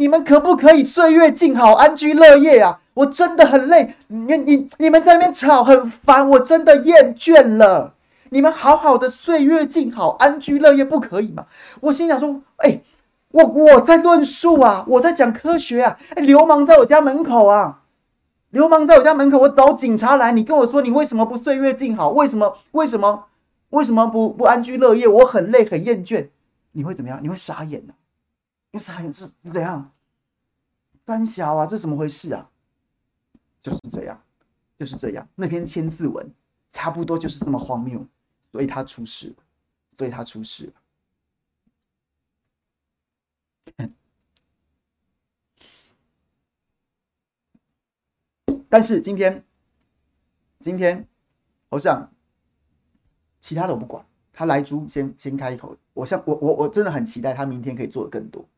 [0.00, 2.80] 你们可不可以岁月静好，安居乐业啊？
[2.94, 7.92] 我真的很累，你你你们在那边吵很烦，我真的厌倦了。
[8.30, 11.44] 你们好好的岁月静好，安居乐业不可以吗？”
[11.80, 12.80] 我心想说：“哎，
[13.32, 17.80] 我我在论述啊，我在讲科学啊，哎，流氓在我家门口啊！”
[18.48, 20.32] 流氓在我家门口，我找警察来。
[20.32, 22.08] 你跟我说，你为什么不岁月静好？
[22.08, 22.56] 为什么？
[22.70, 23.24] 为什么？
[23.68, 25.06] 为什么不不安居乐业？
[25.06, 26.28] 我很累，很厌倦。
[26.72, 27.20] 你会怎么样？
[27.22, 27.92] 你会傻眼的、
[28.72, 29.92] 你傻眼是怎样？
[31.06, 32.50] 三小啊，这怎么回事啊？
[33.60, 34.22] 就是这样，
[34.78, 35.28] 就是这样。
[35.34, 36.32] 那篇千字文
[36.70, 38.06] 差不多就是这么荒谬，
[38.52, 39.36] 所以他出事了，
[39.98, 40.72] 所以他出事了。
[48.68, 49.44] 但是今天，
[50.60, 51.08] 今天
[51.70, 52.12] 我想
[53.40, 55.76] 其他的我不管，他来猪先先开一口。
[55.92, 58.48] 我想我我我真的很期待他明天可以做的更多，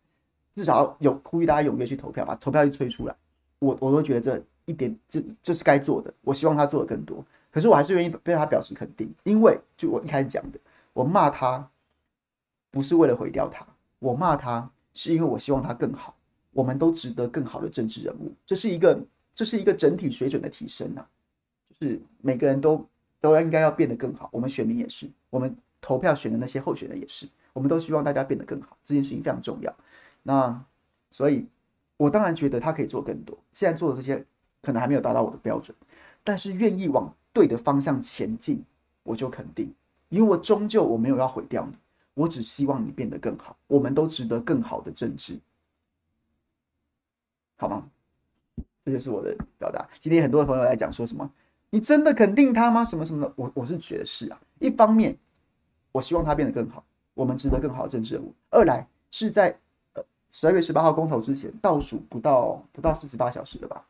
[0.55, 3.15] 至少有呼吁大家踊跃去投票，把投票率催出来。
[3.59, 6.13] 我我都觉得这一点这这是该做的。
[6.23, 10.59] 我希望他做的更多，可是我还是愿意对他表示肯定，因为就我一开始讲的，
[10.93, 11.69] 我骂他
[12.71, 13.67] 不是为了毁掉他，
[13.99, 16.15] 我骂他是因为我希望他更好。
[16.53, 18.99] 我们都值得更好的政治人物，这是一个。
[19.35, 21.03] 这是一个整体水准的提升呐，
[21.71, 22.87] 就是每个人都
[23.19, 24.29] 都应该要变得更好。
[24.31, 28.77] 我们选民也是，我们投票选的那些候选人也是，我们都希望大家变得更好。
[28.85, 29.75] 这件事情非常重要。
[30.23, 30.65] 那
[31.11, 31.47] 所以，
[31.97, 33.37] 我当然觉得他可以做更多。
[33.53, 34.25] 现在做的这些
[34.61, 35.77] 可能还没有达到我的标准，
[36.25, 38.65] 但是愿意往对的方向前进，
[39.03, 39.73] 我就肯定，
[40.09, 41.77] 因为我终究我没有要毁掉你，
[42.15, 43.57] 我只希望你变得更好。
[43.67, 45.39] 我们都值得更好的政治，
[47.57, 47.89] 好吗？
[48.85, 49.89] 这就是我的表达。
[49.99, 51.31] 今天很多的朋友来讲说什么？
[51.71, 52.85] 你真的肯定他吗？
[52.85, 53.33] 什么什么的？
[53.37, 54.41] 我我是觉得是啊。
[54.59, 55.17] 一方面，
[55.93, 58.35] 我希望他变得更好，我们值得更好的政治人物。
[58.51, 59.57] 二来是在
[60.33, 63.87] 十二月十八号公投之前，倒数不到不到四十八小时了吧？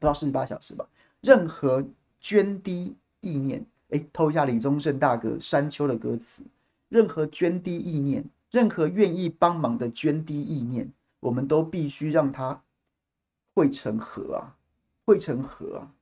[0.00, 0.84] 不到四十八小时吧。
[1.20, 1.82] 任何
[2.20, 6.42] 涓滴意念，哎，偷一下李宗盛大哥山丘的歌词。
[6.88, 12.60] 任何涓滴意念，任何愿意帮忙的涓滴意念，我们都必须让它。
[13.54, 14.56] 汇成河啊，
[15.04, 15.92] 汇成河啊！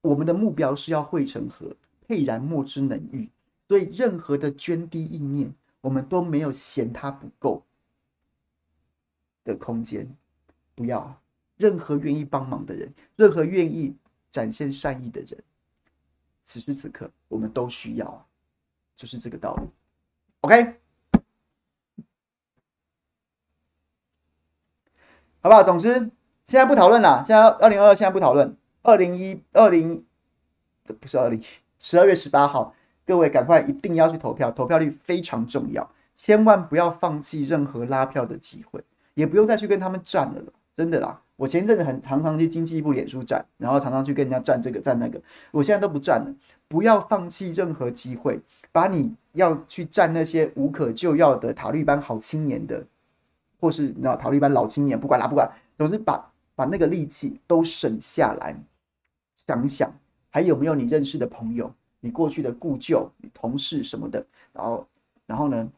[0.00, 1.76] 我们的目标是要汇成河，
[2.06, 3.28] 沛然莫之能御。
[3.68, 7.62] 所以，任何的涓滴意念，我们都没有嫌他不够
[9.48, 10.06] 的空间。
[10.74, 11.20] 不要，
[11.56, 13.96] 任何愿意帮忙的人，任何愿意
[14.30, 15.42] 展现善意的人，
[16.42, 18.28] 此时此刻我们都需要，
[18.96, 19.62] 就是这个道理。
[20.42, 20.76] OK。
[25.40, 25.62] 好不好？
[25.62, 25.94] 总之，
[26.44, 27.24] 现在不讨论了。
[27.26, 28.56] 现在二零二二，现在不讨论。
[28.82, 30.04] 二零一二零，
[31.00, 31.42] 不是二零
[31.78, 32.74] 十二月十八号，
[33.04, 38.84] 各位赶快一定要去投票，投票率非常重要，千万不要放弃任何拉票的机会，
[39.18, 40.40] 也不用再去跟他们战了，
[40.72, 41.20] 真的啦。
[41.34, 46.32] 我前一阵子很常常去经济部脸书战，然后常常去跟人家战这个战那个，我现在都不战了。
[46.68, 48.40] 不要放弃任何机会，
[48.70, 52.86] 把你要去战那些无可救药的塔利班好青年的。
[53.60, 58.54] 或是那塔利班老青年，不管啦，不管，总之把把那个力气都省下来，
[59.36, 59.92] 想想
[60.30, 64.86] 还有没有你认识的朋友，你过去的故旧、你同事什么的，然后
[65.26, 65.68] 然后呢，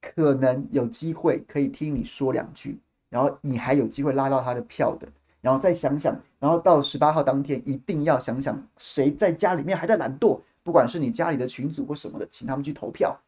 [0.00, 2.78] 可能有机会可以听你说两句，
[3.08, 5.08] 然后你还有机会拉到他的票的，
[5.40, 13.18] 然后再想想，然后到十八号当天一定要想想谁在家里面还在懒惰，不管是你家里的群组或什么的，请他们去投票。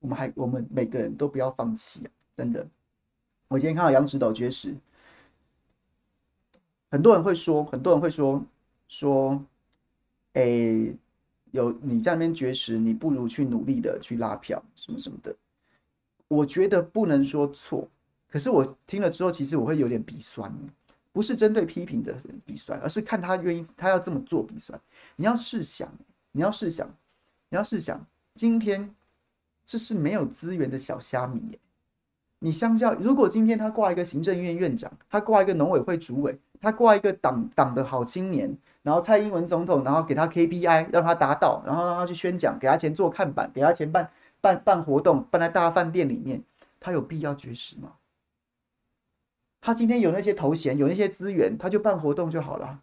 [0.00, 2.10] 我们还我们每个人都不要放弃啊！
[2.36, 2.66] 真的，
[3.48, 4.74] 我今天看到杨指导绝食，
[6.90, 8.44] 很多人会说，很多人会说
[8.86, 9.42] 说，
[10.34, 10.94] 哎、
[11.52, 15.34] 有你在那边绝食，你不如去努力的去拉票，什么什么的。
[16.34, 17.88] 我觉得不能说错，
[18.30, 20.52] 可是我听了之后，其实我会有点鼻酸，
[21.12, 24.78] 不是针对批评的人鼻酸，而是看他愿意，他要这么做鼻酸。
[25.16, 25.88] 你要试想，
[26.32, 26.88] 你要试想，
[27.50, 28.04] 你要试想，
[28.34, 28.94] 今天
[29.64, 31.58] 这是没有资源的小虾米耶。
[32.40, 44.10] 你相较，如果今天他挂一个行政院院长，他挂一个农委会主委，他挂一个党党的好青年，然后蔡英文总统，然后给他 KPI 让他达到，然后让他去宣讲，给他钱做看板，给他钱办
[44.44, 46.44] 办办活动，办在大饭店里面，
[46.78, 47.94] 他有必要绝食吗？
[49.62, 52.82] 他今天有那些头衔，有那些资源，他就办活动就好了，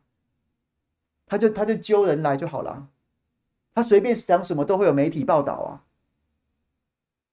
[1.28, 2.90] 他就他就揪人来就好了，
[3.76, 5.86] 他随便讲什么都会有媒体报道啊。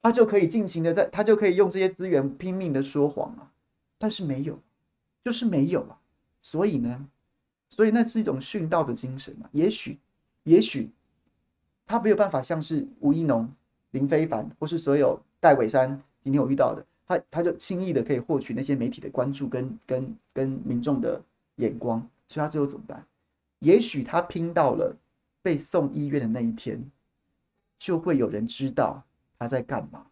[0.03, 3.51] 他就可以尽情的在，他就可以用这些资源拼命的说谎啊，
[3.97, 4.61] 但是没有，
[5.24, 5.99] 就是没有啊。
[6.43, 7.09] 所以呢，
[7.70, 9.49] 所以那是一种殉道的精神啊。
[9.53, 9.99] 也许，
[10.45, 10.91] 也许
[11.87, 13.51] 他没有办法像是吴一农、
[13.91, 21.20] 林非凡，或是所有戴伟山今天我遇到的，他他就轻易的可以获取那些媒体的关注跟跟跟民众的
[21.57, 23.05] 眼光，所以他最后怎么办？
[23.61, 24.97] 也许他拼到了
[25.43, 26.82] 被送医院的那一天，
[27.78, 29.03] 就会有人知道。
[29.41, 30.05] 他在干嘛？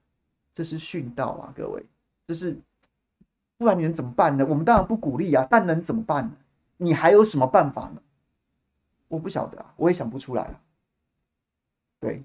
[0.53, 1.85] 这是殉道啊，各位，
[2.29, 2.57] 这是，
[3.59, 4.47] 不然你能怎么办呢？
[4.49, 6.37] 我们当然不鼓励啊，但能怎么办呢？
[6.77, 8.01] 你还有什么办法呢？
[9.09, 10.61] 我不晓得啊，我也想不出来啊。
[11.99, 12.23] 对，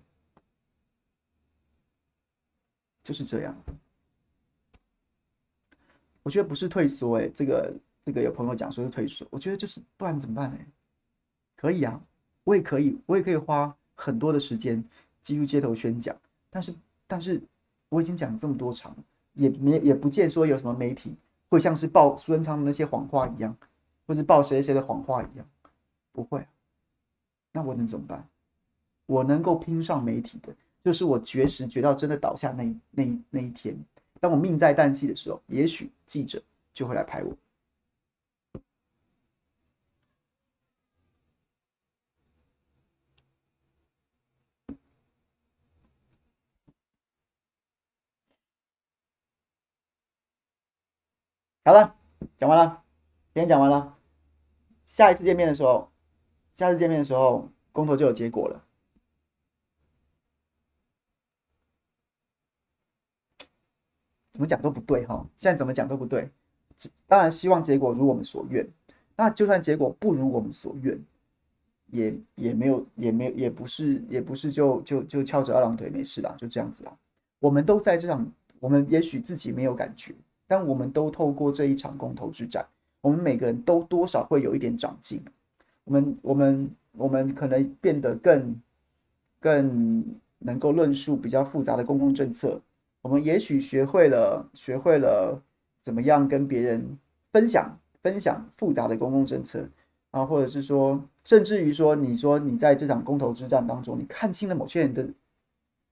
[3.04, 3.56] 就是这样。
[6.24, 7.74] 我觉得不是退缩，哎，这个
[8.06, 10.58] 这个有朋友讲说是退缩，我觉得就是不然怎么办呢？
[11.56, 12.02] 可以啊，
[12.44, 14.84] 我也可以，我也可以花很多的时间
[15.22, 16.16] 进入街头宣讲，
[16.50, 16.74] 但是。
[17.12, 17.42] 但是
[17.90, 18.96] 我已经讲这么多场，
[19.34, 21.14] 也没也不见说有什么媒体
[21.50, 23.54] 会像是报苏贞昌的那些谎话一样，
[24.08, 25.46] 或是报谁谁的谎话一样，
[26.14, 26.48] 不会。
[27.52, 28.26] 那我能怎么办？
[29.08, 33.78] 我能够拼上媒体的，就是我绝食绝到真的倒下那那那一天，
[34.20, 36.42] 当我命在旦夕的时候，也许记者
[36.74, 37.38] 就会来拍我。
[51.64, 51.96] 好了，
[52.38, 52.84] 讲完了，
[53.36, 53.96] 今天讲完了。
[54.84, 55.92] 下一次见面的时候，
[56.56, 58.66] 下次见面的时候，公投就有结果了。
[64.42, 66.28] 怎么讲都不对哈，现在怎么讲都不对。
[67.08, 68.68] 当然希望结果如我们所愿，
[69.16, 71.00] 那就算结果不如我们所愿，
[71.92, 76.92] 也也没有，也没有，也不是，也不是就就就翘着二郎腿没事啦，就这样子啦。
[77.40, 78.28] 我们都在这场，
[78.60, 80.16] 我们也许自己没有感觉。
[80.48, 82.66] 但我们都透过这一场公投之战，
[83.02, 85.22] 我们每个人都多少会有一点长进。
[85.84, 88.60] 我们、我们、我们可能变得更、
[89.40, 90.04] 更
[90.40, 92.60] 能够论述比较复杂的公共政策。
[93.02, 95.42] 我们也许学会了、学会了
[95.84, 96.98] 怎么样跟别人
[97.32, 99.68] 分享、分享复杂的公共政策
[100.12, 105.08] 啊，或者是说，甚至于说，你说你在这场公投之战当中，你看清了某些人的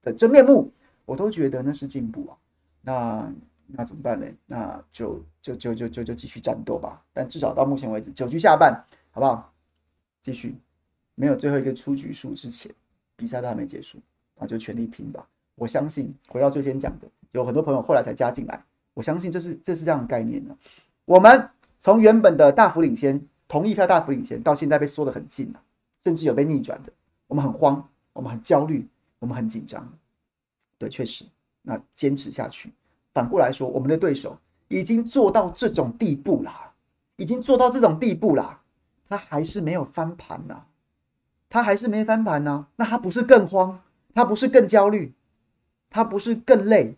[0.02, 0.72] 的真面目，
[1.04, 2.36] 我都觉得那是进步啊。
[2.82, 3.32] 那。
[3.72, 4.26] 那怎么办呢？
[4.46, 7.00] 那就就就就就就继续战斗吧。
[7.12, 8.74] 但至少到目前为止，九局下半，
[9.12, 9.54] 好不好？
[10.20, 10.56] 继续，
[11.14, 12.68] 没有最后一个出局数之前，
[13.14, 14.00] 比赛都还没结束，
[14.34, 15.24] 那就全力拼吧。
[15.60, 20.56] 我相信回到最先讲的，有很多朋友后来才加进来，我相信这是这是这样的概念呢。
[21.04, 25.60] 我们从原本的大幅领先，同意票大幅领先，到现在被缩得很近了，
[26.02, 26.90] 甚至有被逆转的，
[27.26, 28.88] 我们很慌，我们很焦虑，
[29.18, 29.86] 我们很紧张。
[30.78, 31.26] 对，确实，
[31.60, 32.72] 那坚持下去。
[33.12, 34.38] 反过来说，我们的对手
[34.68, 36.72] 已经做到这种地步了，
[37.16, 38.62] 已经做到这种地步了，
[39.06, 40.64] 他还是没有翻盘呐、
[41.50, 43.78] 他还是没翻盘呐、那他不是更慌？
[44.14, 45.12] 他不是更焦虑？
[45.90, 46.96] 他不是更累？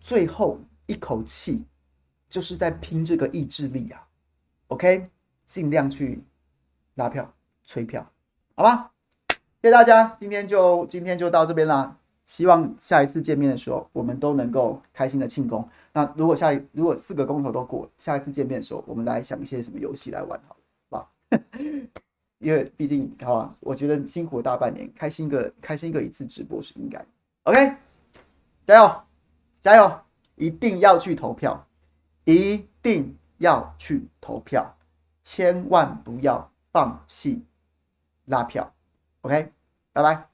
[0.00, 1.64] 最后一口气。
[2.28, 4.08] 就是在拼这个意志力啊
[4.68, 5.06] ，OK，
[5.44, 6.18] 尽量去
[6.94, 7.30] 拉票、
[7.62, 8.10] 催票，
[8.54, 8.90] 好吧？
[9.60, 11.94] 谢谢大家，今天就今天就到这边啦。
[12.24, 15.68] 希望下一次见面的时候，我们都能够开心的庆功。
[15.92, 20.56] 那如果下一如果四个公投都过，下一次见面的时候，我们来想一些什么游戏来玩，好
[20.88, 21.06] 吧？
[22.40, 27.04] 因为毕竟，好吧，我觉得辛苦了大半年，开心个开心个一次直播是应该。
[27.42, 27.76] OK，
[28.66, 29.02] 加油，
[29.60, 30.00] 加油，
[30.36, 31.66] 一定要去投票。
[32.24, 34.76] 一定要去投票，
[35.24, 37.44] 千万不要放弃
[38.26, 38.72] 拉票。
[39.22, 39.50] OK，
[39.92, 40.28] 拜拜。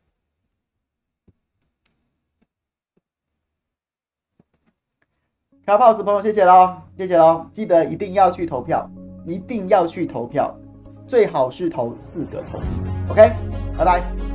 [5.64, 8.90] 卡 pose 朋友，谢谢喽，谢谢喽，记得一定要去投票，
[9.24, 10.54] 一定要去投票，
[11.06, 12.58] 最好是投四个投。
[13.10, 13.32] OK，
[13.78, 14.27] 拜拜。